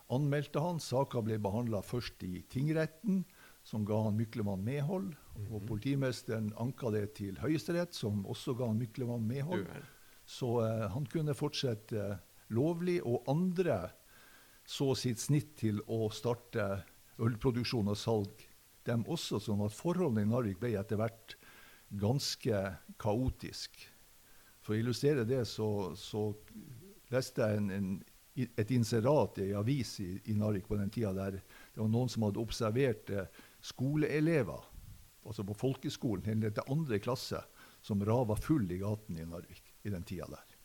Anmeldte 0.09 0.63
han. 0.63 0.79
Saka 0.81 1.21
ble 1.21 1.37
behandla 1.37 1.83
først 1.85 2.23
i 2.25 2.39
tingretten, 2.49 3.25
som 3.69 3.85
ga 3.85 4.01
han 4.03 4.17
Myklemann 4.17 4.63
medhold. 4.65 5.13
Og 5.49 5.61
politimesteren 5.69 6.49
anka 6.59 6.89
det 6.95 7.05
til 7.19 7.37
Høyesterett, 7.39 7.93
som 7.95 8.25
også 8.29 8.55
ga 8.57 8.69
han 8.71 8.79
Myklemann 8.81 9.27
medhold. 9.29 9.67
Så 10.25 10.55
eh, 10.65 10.87
han 10.89 11.05
kunne 11.09 11.37
fortsette 11.37 12.01
eh, 12.01 12.17
lovlig, 12.55 12.99
og 13.05 13.29
andre 13.29 13.91
så 14.69 14.93
sitt 14.97 15.21
snitt 15.21 15.55
til 15.61 15.81
å 15.89 16.07
starte 16.13 16.65
ølproduksjon 17.21 17.89
og 17.89 17.97
salg, 17.97 18.45
dem 18.87 19.05
også, 19.11 19.41
sånn 19.43 19.61
at 19.65 19.75
forholdene 19.75 20.25
i 20.25 20.29
Narvik 20.29 20.61
ble 20.61 20.73
etter 20.79 20.97
hvert 20.97 21.35
ganske 21.99 22.61
kaotisk. 23.01 23.81
For 24.61 24.73
å 24.75 24.79
illustrere 24.79 25.25
det, 25.29 25.43
så, 25.49 25.91
så 25.97 26.29
leste 27.13 27.45
jeg 27.45 27.61
en, 27.61 27.69
en, 27.73 27.91
et 28.49 28.73
inserat 28.73 29.41
i 29.43 29.51
avis 29.57 29.95
i, 30.05 30.11
i 30.31 30.37
Narvik 30.37 30.69
på 30.69 30.77
den 30.79 30.93
tida 30.93 31.13
der 31.17 31.39
det 31.39 31.81
var 31.81 31.89
noen 31.91 32.09
som 32.11 32.25
hadde 32.27 32.41
observert 32.41 33.13
eh, 33.13 33.29
skoleelever, 33.61 34.67
altså 35.25 35.45
på 35.47 35.57
folkeskolen, 35.57 36.25
helt 36.29 36.55
til 36.55 36.71
andre 36.71 36.99
klasse, 37.03 37.41
som 37.81 38.03
rava 38.03 38.35
full 38.39 38.69
i 38.71 38.79
gaten 38.81 39.19
i 39.19 39.27
Narvik 39.27 39.73
i 39.87 39.91
den 39.93 40.03
tida 40.07 40.27
der. 40.29 40.55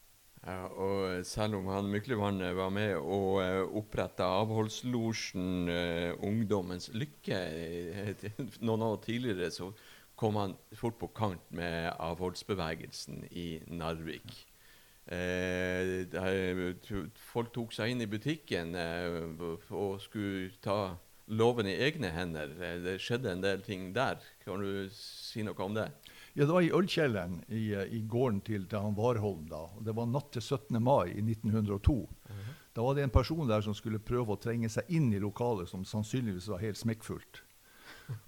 Ja, 0.44 0.66
og 0.68 1.24
selv 1.24 1.56
om 1.56 1.70
han 1.72 1.88
Myklevann 1.88 2.42
var 2.56 2.72
med 2.74 2.98
og 2.98 3.38
uh, 3.40 3.76
oppretta 3.78 4.26
avholdslosjen 4.42 5.70
uh, 5.70 6.24
Ungdommens 6.26 6.90
lykke 6.92 7.38
eh, 7.38 8.26
noen 8.66 8.84
år 8.84 8.98
tidligere, 9.06 9.48
så 9.54 9.70
kom 10.20 10.36
han 10.36 10.52
fort 10.76 10.98
på 11.00 11.08
kant 11.16 11.46
med 11.56 11.94
avholdsbevegelsen 11.96 13.24
i 13.32 13.62
Narvik. 13.72 14.44
Uh, 15.04 16.04
folk 17.32 17.50
tok 17.52 17.74
seg 17.76 17.92
inn 17.92 18.00
i 18.00 18.08
butikken 18.08 18.72
eh, 18.78 19.42
og 19.76 19.98
skulle 20.00 20.48
ta 20.64 20.94
loven 21.28 21.66
i 21.66 21.76
egne 21.86 22.10
hender. 22.12 22.50
Eh, 22.60 22.78
Det 22.84 22.98
skjedde 23.00 23.30
en 23.32 23.40
del 23.40 23.62
ting 23.62 23.92
der. 23.92 24.18
Kan 24.44 24.60
du 24.60 24.88
si 24.92 25.42
noe 25.42 25.56
om 25.64 25.74
det? 25.74 25.90
Ja, 26.34 26.44
Det 26.44 26.52
var 26.52 26.62
i 26.62 26.70
ølkjelleren 26.72 27.44
i, 27.48 27.72
eh, 27.72 27.86
i 27.94 28.02
gården 28.02 28.42
til, 28.44 28.66
til 28.66 28.80
han 28.80 28.94
Warholm. 28.94 29.48
da. 29.48 29.68
Det 29.80 29.94
var 29.94 30.06
natt 30.06 30.32
til 30.32 30.42
17. 30.42 30.80
mai 30.82 31.10
i 31.14 31.22
1902. 31.22 32.08
Da 32.74 32.82
var 32.82 32.94
det 32.94 33.04
en 33.04 33.10
person 33.10 33.46
der 33.46 33.60
som 33.62 33.74
skulle 33.74 34.00
prøve 34.02 34.34
å 34.34 34.40
trenge 34.40 34.68
seg 34.68 34.84
inn 34.88 35.12
i 35.14 35.20
lokalet, 35.22 35.68
som 35.68 35.84
sannsynligvis 35.84 36.48
var 36.48 36.58
helt 36.58 36.76
smekkfullt. 36.76 37.40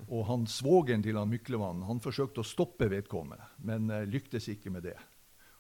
Og 0.09 0.25
han 0.27 0.47
svogeren 0.47 1.03
til 1.03 1.17
han 1.19 1.29
Myklevann 1.29 1.83
han 1.85 1.99
forsøkte 2.01 2.41
å 2.41 2.47
stoppe 2.47 2.87
vedkommende, 2.89 3.43
men 3.59 3.91
uh, 3.91 4.05
lyktes 4.07 4.47
ikke 4.49 4.71
med 4.71 4.85
det. 4.85 4.95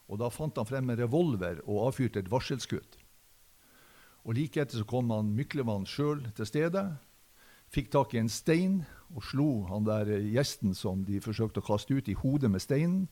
Og 0.08 0.18
Da 0.22 0.30
fant 0.30 0.56
han 0.56 0.64
frem 0.68 0.88
en 0.88 0.96
revolver 0.96 1.58
og 1.66 1.88
avfyrte 1.88 2.22
et 2.22 2.30
varselskudd. 2.30 2.96
Og 4.24 4.34
Like 4.38 4.62
etter 4.62 4.78
så 4.78 4.86
kom 4.86 5.10
han 5.10 5.34
Myklevann 5.36 5.84
sjøl 5.84 6.22
til 6.38 6.46
stedet, 6.46 6.86
fikk 7.74 7.90
tak 7.94 8.14
i 8.14 8.20
en 8.22 8.32
stein 8.32 8.80
og 9.14 9.24
slo 9.24 9.50
han 9.70 9.86
der 9.86 10.10
gjesten 10.32 10.74
som 10.74 11.04
de 11.06 11.20
forsøkte 11.22 11.62
å 11.62 11.66
kaste 11.66 11.94
ut, 11.96 12.08
i 12.08 12.16
hodet 12.18 12.50
med 12.50 12.62
steinen. 12.62 13.06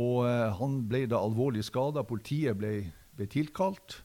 Og 0.00 0.24
eh, 0.28 0.48
han 0.56 0.78
ble 0.88 1.04
da 1.10 1.20
alvorlig 1.20 1.64
skada. 1.66 2.04
Politiet 2.06 2.56
ble, 2.58 2.86
ble 3.18 3.28
tilkalt. 3.30 4.00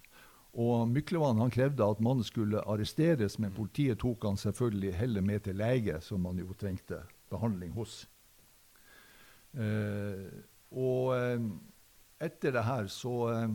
Og 0.57 0.87
Myklevann 0.89 1.39
han 1.39 1.53
krevde 1.53 1.85
at 1.85 2.01
mannen 2.03 2.25
skulle 2.25 2.63
arresteres, 2.65 3.37
men 3.39 3.53
politiet 3.55 4.01
tok 4.01 4.25
han 4.25 4.39
selvfølgelig 4.41 4.95
heller 4.97 5.25
med 5.25 5.45
til 5.45 5.59
lege, 5.61 5.99
som 6.01 6.25
han 6.25 6.41
jo 6.41 6.57
trengte 6.57 7.03
behandling 7.31 7.75
hos. 7.77 8.01
Eh, 9.53 10.25
og 10.73 11.13
eh, 11.15 11.45
etter 12.25 12.55
det 12.57 12.65
her 12.65 12.89
så 12.91 13.15
eh, 13.31 13.53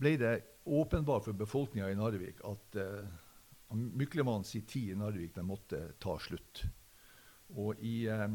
ble 0.00 0.16
det 0.20 0.32
åpenbart 0.62 1.26
for 1.26 1.36
befolkninga 1.36 1.90
i 1.90 1.98
Narvik 1.98 2.40
at 2.48 2.80
eh, 2.80 3.04
Myklemann 3.74 4.44
sin 4.44 4.66
tid 4.68 4.92
i 4.92 4.98
Narvik 4.98 5.34
den 5.36 5.48
måtte 5.48 5.80
ta 6.02 6.16
slutt. 6.20 6.64
Og 7.56 7.80
i 7.84 8.06
eh, 8.10 8.26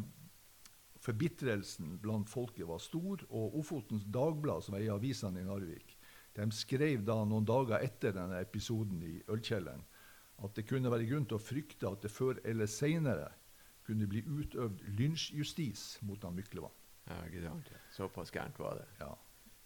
forbitrelsen 1.03 1.97
blant 2.01 2.29
folket 2.29 2.67
var 2.69 2.81
stor, 2.83 3.23
og 3.29 3.59
Ofotens 3.59 4.05
Dagblad, 4.05 4.65
som 4.65 4.77
er 4.77 4.87
i 4.87 4.93
avisene 4.93 5.41
i 5.41 5.47
Narvik, 5.47 5.95
de 6.37 6.49
skrev 6.53 7.05
da 7.05 7.21
noen 7.25 7.45
dager 7.47 7.81
etter 7.81 8.13
denne 8.13 8.41
episoden 8.43 9.01
i 9.05 9.15
ølkjelleren 9.33 9.85
at 10.45 10.57
det 10.57 10.67
kunne 10.69 10.91
være 10.93 11.07
grunn 11.09 11.25
til 11.25 11.39
å 11.39 11.41
frykte 11.41 11.89
at 11.89 12.03
det 12.05 12.11
før 12.13 12.37
eller 12.45 12.69
senere 12.69 13.31
kunne 13.87 14.07
bli 14.09 14.21
utøvd 14.21 14.83
lynsjjustis 14.99 15.85
mot 16.05 16.21
han 16.27 16.35
Myklevann. 16.37 16.75
Ja, 17.07 17.21
ikke 17.25 17.45
sant? 17.45 17.71
Såpass 17.95 18.33
gærent 18.35 18.59
var 18.59 18.81
det. 18.81 18.85
Ja. 18.99 19.13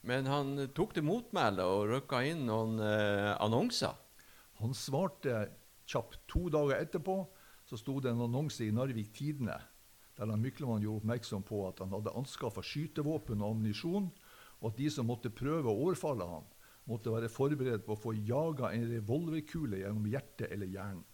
Men 0.07 0.29
han 0.29 0.53
eh, 0.61 0.69
tok 0.77 0.93
til 0.95 1.05
motmæle 1.05 1.65
og 1.65 1.87
røkka 1.89 2.21
inn 2.29 2.45
noen 2.47 2.77
eh, 2.85 3.31
annonser. 3.41 3.97
Han 4.61 4.75
svarte 4.77 5.47
kjapt. 5.91 6.21
To 6.31 6.47
dager 6.53 6.79
etterpå 6.81 7.19
så 7.67 7.77
sto 7.79 7.99
det 8.03 8.11
en 8.11 8.25
annonse 8.25 8.65
i 8.65 8.73
Narvik 8.75 9.13
Tidende 9.15 9.59
der 10.17 10.29
han 10.29 10.41
Myklemann 10.43 10.83
gjorde 10.83 11.01
oppmerksom 11.01 11.43
på 11.47 11.63
at 11.69 11.79
han 11.81 11.93
hadde 11.95 12.13
anskaffa 12.19 12.61
skytevåpen 12.65 13.41
og 13.41 13.55
ammunisjon, 13.55 14.09
og 14.61 14.67
at 14.69 14.77
de 14.77 14.89
som 14.93 15.07
måtte 15.09 15.31
prøve 15.33 15.71
å 15.71 15.85
overfalle 15.87 16.27
ham, 16.29 16.43
måtte 16.89 17.13
være 17.13 17.29
forberedt 17.31 17.85
på 17.87 17.95
å 17.95 18.01
få 18.03 18.13
jaga 18.27 18.69
en 18.75 18.85
revolverkule 18.91 19.79
gjennom 19.81 20.05
hjertet 20.11 20.51
eller 20.51 20.69
hjernen. 20.69 21.05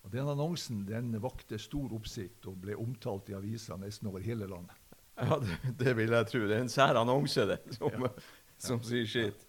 Og 0.00 0.10
Den 0.14 0.30
annonsen 0.32 0.84
den 0.88 1.12
vakte 1.20 1.58
stor 1.60 1.92
oppsikt 1.92 2.46
og 2.48 2.62
ble 2.64 2.74
omtalt 2.80 3.28
i 3.30 3.36
aviser 3.36 3.78
nesten 3.78 4.08
over 4.08 4.24
hele 4.24 4.48
landet. 4.48 4.76
Ja, 5.20 5.36
det, 5.36 5.58
det 5.76 5.92
vil 5.98 6.14
jeg 6.16 6.28
tro. 6.30 6.40
Det 6.48 6.56
er 6.56 6.62
en 6.64 6.72
sær 6.72 6.96
annonse, 6.96 7.44
det, 7.46 7.58
som, 7.76 7.92
Ja. 7.92 8.10
som 8.56 8.80
sier 8.82 9.06
sitt. 9.06 9.44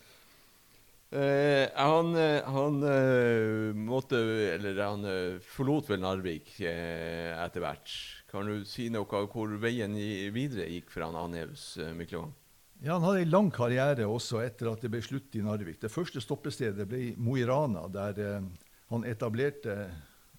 Eh, 1.12 1.68
han 1.76 2.16
eh, 2.16 2.44
han 2.44 2.84
eh, 2.88 3.76
måtte 3.76 4.16
Eller 4.54 4.78
han 4.80 5.04
eh, 5.04 5.42
forlot 5.44 5.90
vel 5.92 6.00
Narvik 6.00 6.54
etter 6.64 7.60
hvert. 7.60 7.96
Kan 8.32 8.48
du 8.48 8.62
si 8.64 8.88
noe 8.88 9.04
om 9.20 9.28
hvor 9.34 9.52
veien 9.60 9.98
i, 10.00 10.30
videre 10.32 10.70
gikk 10.72 10.94
for 10.94 11.04
han 11.04 11.18
Anhevs 11.20 11.74
uh, 11.82 11.90
Myklevann? 11.98 12.32
Ja, 12.80 12.96
Han 12.96 13.04
hadde 13.04 13.26
en 13.26 13.34
lang 13.34 13.52
karriere 13.52 14.08
også 14.08 14.40
etter 14.46 14.72
at 14.72 14.86
det 14.86 14.94
ble 14.94 15.04
slutt 15.04 15.36
i 15.36 15.44
Narvik. 15.44 15.82
Det 15.84 15.92
første 15.92 16.24
stoppestedet 16.24 16.88
ble 16.88 17.12
Mo 17.20 17.36
i 17.36 17.44
Rana, 17.46 17.84
der 17.92 18.40
han 18.88 19.04
etablerte 19.06 19.76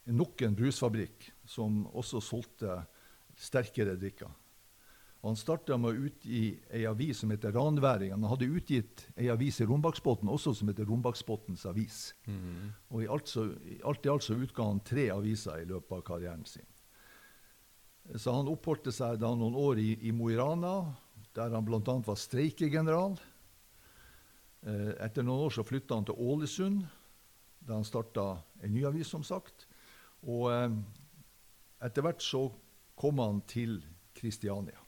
nok 0.09 0.41
en 0.43 0.57
brusfabrikk 0.57 1.29
som 1.45 1.85
også 1.93 2.25
solgte 2.25 2.81
sterkere 3.39 3.95
drikker. 4.01 4.33
Han 5.23 5.37
starta 5.39 5.77
med 5.79 5.93
å 5.93 6.07
utgi 6.09 6.57
ei 6.75 6.83
avis 6.91 7.21
som 7.23 7.31
heter 7.31 7.53
Ranværingen. 7.55 8.19
Han 8.25 8.31
hadde 8.33 8.49
utgitt 8.51 9.05
ei 9.15 9.29
avis 9.31 9.61
i 9.63 9.67
Rombaksbotn 9.71 10.31
også 10.33 10.51
som 10.59 10.73
heter 10.73 10.89
Rombaksbotns 10.89 11.63
Avis. 11.71 12.01
Og 12.91 13.05
i 13.05 13.07
alt, 13.07 13.31
så, 13.31 13.45
i 13.63 13.79
alt 13.87 14.03
i 14.03 14.11
alt 14.11 14.27
så 14.27 14.35
utga 14.35 14.67
han 14.67 14.83
tre 14.83 15.07
aviser 15.15 15.63
i 15.63 15.69
løpet 15.71 15.95
av 15.95 16.03
karrieren 16.09 16.43
sin. 16.51 16.67
Så 18.19 18.35
han 18.35 18.51
oppholdte 18.51 18.91
seg 18.91 19.21
da 19.23 19.31
noen 19.39 19.55
år 19.55 19.79
i, 19.79 19.93
i 20.09 20.11
Mo 20.11 20.27
i 20.33 20.37
Rana, 20.41 20.91
der 21.39 21.55
han 21.55 21.71
bl.a. 21.71 21.79
var 22.03 22.19
streikegeneral. 22.19 23.15
Eh, 24.67 24.91
etter 25.07 25.23
noen 25.23 25.47
år 25.47 25.55
så 25.55 25.63
flytta 25.63 26.01
han 26.01 26.11
til 26.11 26.19
Ålesund, 26.19 26.83
der 27.63 27.79
han 27.79 27.87
starta 27.87 28.27
en 28.59 28.75
ny 28.75 28.83
avis, 28.91 29.15
som 29.15 29.23
sagt. 29.23 29.69
Og 30.27 30.51
eh, 30.51 30.75
etter 31.87 32.03
hvert 32.03 32.27
så 32.27 32.49
kom 32.99 33.23
han 33.23 33.39
til 33.47 33.79
Kristiania. 34.19 34.82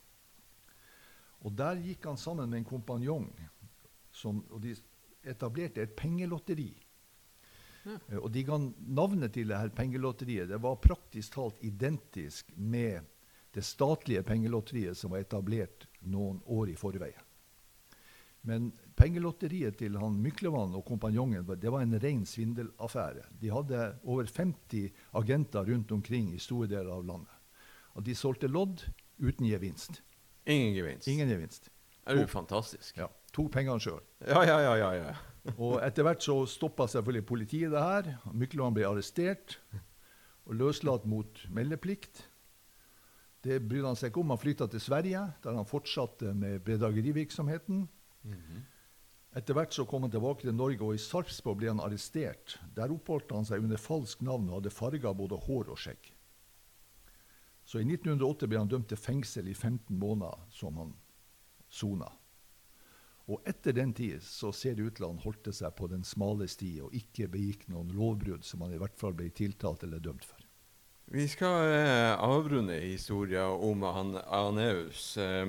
Og 1.45 1.53
der 1.53 1.77
gikk 1.81 2.07
han 2.09 2.17
sammen 2.17 2.49
med 2.49 2.63
en 2.63 2.67
kompanjong, 2.67 3.29
som, 4.15 4.41
og 4.49 4.63
de 4.63 4.73
etablerte 5.29 5.83
et 5.83 5.95
pengelotteri. 5.97 6.71
Ja. 7.85 7.99
Og 8.17 8.31
de 8.33 8.41
ga 8.47 8.57
navnet 8.57 9.35
til 9.35 9.51
det 9.51 9.59
her 9.59 9.73
pengelotteriet. 9.77 10.49
Det 10.49 10.61
var 10.61 10.81
praktisk 10.81 11.35
talt 11.37 11.61
identisk 11.61 12.49
med 12.57 13.05
det 13.53 13.63
statlige 13.63 14.23
pengelotteriet 14.25 14.97
som 14.97 15.13
var 15.13 15.21
etablert 15.21 15.85
noen 16.01 16.41
år 16.49 16.73
i 16.73 16.79
forveien. 16.79 17.21
Men 18.45 18.71
pengelotteriet 18.97 19.77
til 19.79 19.95
han 19.97 20.17
Myklevann 20.21 20.75
og 20.77 20.85
kompanjongen 20.85 21.47
det 21.61 21.71
var 21.73 21.85
en 21.85 21.97
ren 22.01 22.25
svindelaffære. 22.29 23.25
De 23.41 23.53
hadde 23.53 23.87
over 24.03 24.27
50 24.29 24.91
agenter 25.17 25.65
rundt 25.65 25.93
omkring 25.95 26.33
i 26.33 26.41
store 26.41 26.69
deler 26.69 26.91
av 26.93 27.05
landet. 27.05 27.31
Og 27.95 28.05
de 28.05 28.17
solgte 28.17 28.49
lodd 28.51 28.83
uten 29.17 29.47
gevinst. 29.47 30.01
Ingen 30.45 30.75
gevinst. 30.75 31.07
Ingen 31.09 31.31
gevinst. 31.31 31.71
Det 32.05 32.13
er 32.13 32.21
jo 32.21 32.29
fantastisk. 32.29 32.97
Ja. 32.97 33.07
tok 33.33 33.49
pengene 33.51 33.81
sjøl. 33.81 34.03
Ja, 34.27 34.43
ja, 34.45 34.59
ja, 34.61 34.75
ja, 34.77 34.91
ja. 34.99 35.15
Og 35.61 35.79
etter 35.85 36.05
hvert 36.05 36.23
så 36.25 36.37
stoppa 36.49 36.87
selvfølgelig 36.89 37.25
politiet 37.29 37.73
det 37.73 37.81
her. 37.81 38.11
Mykland 38.33 38.77
ble 38.77 38.85
arrestert 38.87 39.59
og 40.45 40.55
løslatt 40.57 41.05
mot 41.09 41.41
meldeplikt. 41.53 42.23
Det 43.45 43.59
brydde 43.61 43.91
han 43.91 43.97
seg 43.99 44.09
ikke 44.09 44.23
om. 44.23 44.33
Han 44.33 44.41
flytta 44.41 44.67
til 44.69 44.81
Sverige, 44.81 45.21
der 45.43 45.57
han 45.57 45.69
fortsatte 45.69 46.33
med 46.37 46.63
bedragerivirksomheten. 46.65 47.83
Etter 49.35 49.57
hvert 49.57 49.75
så 49.75 49.85
kom 49.89 50.05
han 50.05 50.13
tilbake 50.13 50.45
til 50.47 50.55
Norge, 50.55 50.81
og 50.81 50.95
i 50.95 51.01
Sarpsborg 51.01 51.59
ble 51.59 51.69
han 51.73 51.83
arrestert. 51.83 52.55
Der 52.77 52.93
oppholdt 52.93 53.33
han 53.35 53.45
seg 53.45 53.65
under 53.65 53.81
falsk 53.81 54.21
navn 54.25 54.47
og 54.49 54.61
hadde 54.61 54.73
farga 54.73 55.13
både 55.13 55.41
hår 55.45 55.73
og 55.73 55.81
skjegg. 55.81 56.14
Så 57.65 57.81
i 57.81 57.87
1908 57.87 58.47
ble 58.49 58.61
han 58.61 58.69
dømt 58.69 58.91
til 58.91 59.01
fengsel 59.01 59.49
i 59.49 59.55
15 59.57 59.97
måneder, 59.97 60.45
som 60.53 60.77
han 60.77 60.93
sona. 61.69 62.11
Og 63.25 63.41
etter 63.49 63.73
den 63.73 63.93
tid 63.97 64.21
så 64.21 64.51
ser 64.53 64.75
det 64.77 64.85
ut 64.85 64.97
til 64.99 65.07
han 65.07 65.21
holdt 65.23 65.49
seg 65.57 65.73
på 65.77 65.89
den 65.89 66.03
smale 66.05 66.45
sti 66.49 66.75
og 66.85 66.93
ikke 66.93 67.29
begikk 67.33 67.65
noen 67.73 67.89
lovbrudd 67.97 68.45
som 68.45 68.61
han 68.61 68.75
i 68.75 68.81
hvert 68.81 68.97
fall 68.99 69.15
ble 69.17 69.31
tiltalt 69.33 69.85
eller 69.87 70.03
dømt 70.03 70.27
for. 70.27 70.43
Vi 71.13 71.27
skal 71.29 71.69
eh, 71.69 72.11
avrunde 72.17 72.79
historien 72.81 73.59
om 73.61 73.83
han 73.93 74.15
Aneus, 74.25 75.11
eh, 75.21 75.43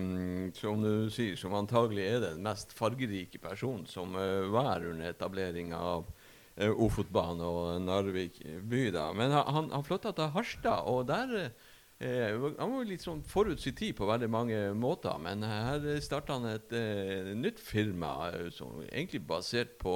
som 0.56 0.82
du 0.84 1.08
sier, 1.12 1.36
som 1.40 1.56
antagelig 1.56 2.04
er 2.04 2.18
den 2.26 2.42
mest 2.44 2.74
fargerike 2.76 3.40
personen 3.40 3.86
som 3.88 4.16
eh, 4.20 4.48
var 4.52 4.84
under 4.84 5.12
etableringa 5.12 5.80
av 5.80 6.10
eh, 6.56 6.72
Ofotbanen 6.72 7.44
og 7.44 7.80
Narvik 7.84 8.42
by. 8.68 8.82
da. 8.92 9.08
Men 9.16 9.32
han, 9.36 9.72
han 9.72 9.84
flytta 9.84 10.12
til 10.16 10.32
Harstad, 10.36 10.84
og 10.92 11.08
der 11.08 11.52
eh, 12.00 12.32
Han 12.58 12.72
var 12.74 12.88
litt 12.88 13.04
sånn 13.04 13.22
forut 13.26 13.60
sin 13.62 13.76
tid 13.76 13.96
på 13.98 14.08
veldig 14.08 14.28
mange 14.32 14.62
måter, 14.76 15.16
men 15.22 15.44
her 15.46 15.86
starta 16.04 16.36
han 16.38 16.48
et 16.50 16.72
eh, 16.76 17.32
nytt 17.36 17.60
firma 17.62 18.30
eh, 18.32 18.48
som 18.54 18.82
egentlig 18.88 19.22
basert 19.28 19.78
på 19.82 19.94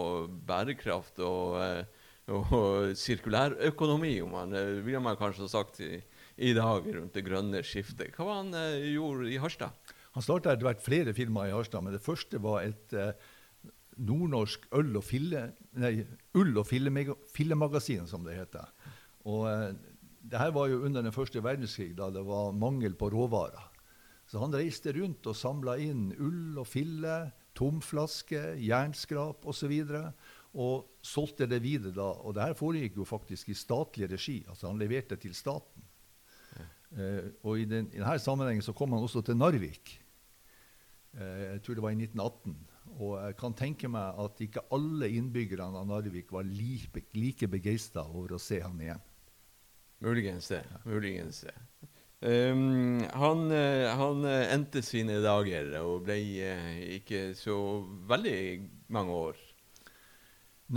bærekraft 0.48 1.20
og 1.24 1.58
eh, 1.64 1.82
og 2.30 2.92
sirkulærøkonomi, 2.94 4.12
om 4.22 4.30
man, 4.36 4.52
eh, 4.54 4.76
ville 4.86 5.00
man 5.02 5.16
kanskje 5.18 5.42
ha 5.42 5.50
sagt 5.50 5.80
i, 5.82 5.96
i 6.38 6.52
dag, 6.54 6.84
rundt 6.86 7.16
det 7.16 7.24
grønne 7.26 7.62
skiftet. 7.66 8.12
Hva 8.14 8.26
var 8.28 8.40
han 8.44 8.54
eh, 8.54 8.92
gjorde 8.92 9.32
i 9.32 9.38
Harstad? 9.42 9.74
Han 10.14 10.22
starta 10.22 10.52
etter 10.52 10.68
hvert 10.68 10.84
flere 10.84 11.14
firmaer 11.16 11.50
i 11.50 11.56
Harstad, 11.56 11.82
men 11.82 11.96
det 11.96 12.04
første 12.04 12.38
var 12.42 12.62
et 12.68 12.94
eh, 12.94 13.12
nordnorsk 13.98 14.68
øl- 14.78 15.00
og 15.00 15.04
fille, 15.06 15.42
nei, 15.78 16.04
ull- 16.38 16.60
og 16.62 16.68
fillemagasin, 16.70 18.06
som 18.10 18.22
det 18.26 18.38
heter. 18.38 18.70
Og 19.26 19.44
det 20.20 20.40
her 20.40 20.52
var 20.52 20.68
jo 20.68 20.82
under 20.84 21.04
den 21.04 21.14
første 21.14 21.42
verdenskrig, 21.42 21.94
da 21.96 22.10
det 22.12 22.22
var 22.26 22.52
mangel 22.56 22.94
på 22.98 23.08
råvarer. 23.12 23.70
Så 24.30 24.38
han 24.38 24.54
reiste 24.54 24.92
rundt 24.94 25.26
og 25.26 25.34
samla 25.34 25.74
inn 25.82 26.10
ull 26.22 26.58
og 26.60 26.68
fille, 26.70 27.32
tomflaske, 27.58 28.54
jernskrap 28.62 29.46
osv. 29.50 29.72
Og 30.60 31.02
solgte 31.02 31.48
det 31.50 31.62
videre 31.64 31.96
da. 31.96 32.10
Og 32.22 32.36
det 32.36 32.44
her 32.44 32.58
foregikk 32.58 33.00
jo 33.00 33.08
faktisk 33.08 33.50
i 33.50 33.58
statlig 33.58 34.10
regi. 34.12 34.40
Altså 34.46 34.68
han 34.68 34.78
leverte 34.78 35.18
til 35.18 35.34
staten. 35.34 35.86
Eh, 36.90 37.26
og 37.46 37.58
i, 37.58 37.66
den, 37.70 37.90
i 37.94 37.98
denne 37.98 38.18
sammenhengen 38.22 38.64
så 38.66 38.74
kom 38.76 38.94
han 38.94 39.02
også 39.06 39.22
til 39.26 39.38
Narvik. 39.38 39.96
Eh, 41.14 41.42
jeg 41.56 41.62
tror 41.64 41.78
det 41.78 41.84
var 41.86 41.94
i 41.94 42.00
1918. 42.02 42.56
Og 43.00 43.12
jeg 43.18 43.36
kan 43.38 43.54
tenke 43.58 43.90
meg 43.90 44.18
at 44.18 44.42
ikke 44.46 44.66
alle 44.74 45.10
innbyggerne 45.14 45.82
av 45.82 45.90
Narvik 45.90 46.30
var 46.34 46.46
like, 46.46 47.02
like 47.18 47.50
begeistra 47.50 48.06
over 48.06 48.36
å 48.36 48.42
se 48.42 48.62
han 48.62 48.78
igjen. 48.82 49.06
Muligens 50.00 50.48
det. 50.48 50.62
Muligens 50.88 51.42
det. 51.44 51.54
Um, 52.20 53.00
han, 53.16 53.46
eh, 53.56 53.86
han 53.96 54.26
eh, 54.28 54.50
endte 54.52 54.82
sine 54.84 55.22
dager 55.24 55.70
og 55.80 56.02
ble 56.04 56.18
eh, 56.44 56.74
ikke 56.98 57.30
så 57.36 57.56
veldig 58.10 58.34
mange 58.92 59.16
år. 59.16 59.38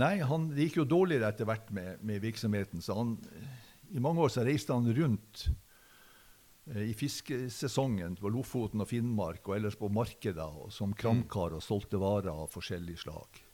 Nei, 0.00 0.14
han, 0.24 0.48
det 0.54 0.68
gikk 0.68 0.80
jo 0.80 0.86
dårligere 0.88 1.28
etter 1.30 1.48
hvert 1.48 1.68
med, 1.76 2.00
med 2.00 2.24
virksomheten. 2.24 2.80
Så 2.82 2.96
han, 2.96 3.18
i 3.92 4.02
mange 4.02 4.24
år 4.24 4.32
så 4.32 4.44
reiste 4.46 4.74
han 4.74 4.88
rundt 4.96 5.46
i 6.64 6.94
fiskesesongen 6.96 8.14
på 8.16 8.30
Lofoten 8.32 8.80
og 8.80 8.88
Finnmark 8.88 9.44
og 9.50 9.58
ellers 9.58 9.76
på 9.76 9.90
markeder 9.92 10.70
som 10.72 10.94
kramkar 10.96 11.52
og 11.52 11.62
solgte 11.62 12.00
varer 12.00 12.32
av 12.32 12.48
forskjellig 12.54 12.96
slag. 13.04 13.44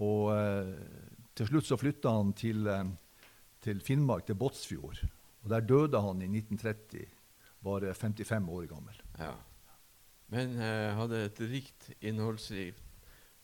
Og 0.00 0.32
eh, 0.34 0.72
til 1.36 1.48
slutt 1.48 1.68
så 1.68 1.78
flytta 1.80 2.12
han 2.16 2.32
til, 2.36 2.66
eh, 2.66 2.92
til 3.62 3.80
Finnmark, 3.80 4.26
til 4.26 4.38
Båtsfjord. 4.38 5.04
Og 5.42 5.50
der 5.50 5.64
døde 5.66 6.00
han 6.02 6.22
i 6.22 6.28
1930, 6.30 7.06
bare 7.64 7.94
55 7.94 8.48
år 8.48 8.66
gammel. 8.70 9.02
Ja. 9.18 9.32
Men 10.32 10.56
uh, 10.56 10.94
hadde 10.98 11.24
et 11.26 11.40
rikt, 11.50 11.90
innholdsrikt, 12.00 12.82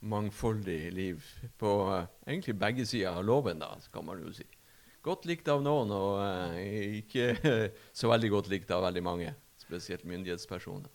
mangfoldig 0.01 0.93
liv 0.95 1.25
på 1.59 1.73
uh, 1.91 2.07
egentlig 2.27 2.55
begge 2.59 2.87
sider 2.87 3.19
av 3.19 3.27
loven, 3.27 3.59
da, 3.63 3.75
kan 3.93 4.07
man 4.07 4.23
jo 4.23 4.33
si. 4.35 4.47
Godt 5.03 5.27
likt 5.29 5.49
av 5.51 5.63
noen, 5.63 5.91
og 5.95 6.23
uh, 6.23 6.61
ikke 7.03 7.35
så 7.99 8.11
veldig 8.11 8.31
godt 8.37 8.53
likt 8.53 8.71
av 8.75 8.87
veldig 8.87 9.05
mange. 9.05 9.35
Spesielt 9.59 10.07
myndighetspersoner. 10.09 10.89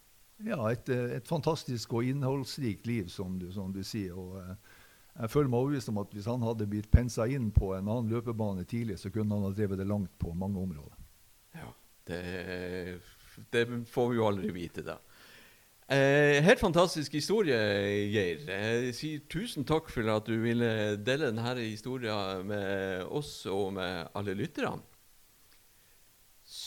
Ja, 0.44 0.58
et, 0.72 0.90
et 0.90 1.28
fantastisk 1.30 1.94
og 1.94 2.08
innholdsrikt 2.10 2.88
liv, 2.90 3.12
som 3.12 3.38
du, 3.40 3.52
som 3.54 3.72
du 3.76 3.84
sier. 3.86 4.18
og 4.18 4.40
jeg 5.14 5.30
føler 5.30 5.49
meg 5.51 5.61
overbevist 5.61 5.91
om 5.91 5.99
at 6.01 6.14
hvis 6.16 6.28
han 6.30 6.43
hadde 6.45 6.70
blitt 6.70 6.89
pensa 6.93 7.28
inn 7.30 7.51
på 7.53 7.74
en 7.78 7.86
annen 7.86 8.09
løpebane 8.09 8.66
tidlig, 8.66 8.97
så 9.01 9.11
kunne 9.14 9.36
han 9.36 9.45
ha 9.45 9.53
drevet 9.53 9.78
det 9.78 9.88
langt 9.89 10.14
på 10.22 10.34
mange 10.34 10.61
områder. 10.61 10.95
Ja, 11.53 11.70
det, 12.09 12.22
det 13.53 13.66
får 13.93 14.09
vi 14.09 14.18
jo 14.18 14.30
aldri 14.30 14.53
vite, 14.55 14.86
da. 14.88 14.97
Eh, 15.93 16.39
helt 16.41 16.61
fantastisk 16.64 17.14
historie, 17.14 17.57
Geir. 18.09 18.41
Jeg 18.47 18.95
sier 18.97 19.26
tusen 19.30 19.68
takk 19.68 19.91
for 19.91 20.07
at 20.09 20.26
du 20.26 20.38
ville 20.41 20.95
dele 20.97 21.30
denne 21.30 21.53
historien 21.59 22.47
med 22.49 23.03
oss 23.11 23.43
og 23.51 23.76
med 23.76 24.09
alle 24.18 24.34
lytterne. 24.39 24.80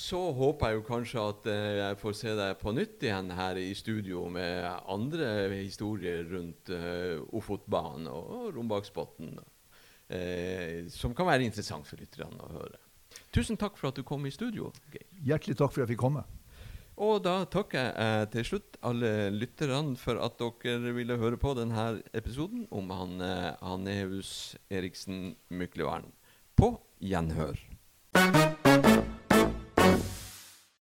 Så 0.07 0.19
håper 0.39 0.71
jeg 0.71 0.79
jo 0.79 0.87
kanskje 0.87 1.23
at 1.33 1.47
eh, 1.51 1.73
jeg 1.81 1.99
får 1.99 2.15
se 2.15 2.33
deg 2.39 2.59
på 2.61 2.73
nytt 2.77 3.03
igjen 3.03 3.31
her 3.35 3.59
i 3.59 3.73
studio 3.75 4.27
med 4.31 4.67
andre 4.93 5.49
historier 5.57 6.23
rundt 6.31 6.71
eh, 6.71 7.19
Ofotbanen 7.35 8.07
og 8.13 8.53
Rombaksbotn, 8.55 9.33
eh, 10.15 10.87
som 10.95 11.15
kan 11.17 11.27
være 11.27 11.49
interessant 11.49 11.89
for 11.89 11.99
lytterne 11.99 12.39
å 12.39 12.53
høre. 12.55 12.79
Tusen 13.35 13.59
takk 13.59 13.81
for 13.81 13.91
at 13.91 13.99
du 13.99 14.05
kom 14.07 14.29
i 14.29 14.35
studio, 14.35 14.71
Geir. 14.93 15.09
Hjertelig 15.27 15.59
takk 15.59 15.75
for 15.75 15.83
at 15.83 15.89
jeg 15.89 15.97
fikk 15.97 16.05
komme. 16.05 16.23
Og 17.03 17.19
da 17.27 17.41
takker 17.53 17.91
jeg 17.91 18.29
til 18.33 18.47
slutt 18.53 18.79
alle 18.87 19.11
lytterne 19.35 19.99
for 20.01 20.23
at 20.23 20.39
dere 20.39 20.95
ville 20.97 21.19
høre 21.21 21.41
på 21.41 21.57
denne 21.59 21.97
episoden 22.17 22.69
om 22.71 22.95
han 22.95 23.19
Haneus 23.59 24.55
Eriksen 24.71 25.35
Myklevern. 25.51 26.09
På 26.57 26.77
gjenhør. 27.03 27.59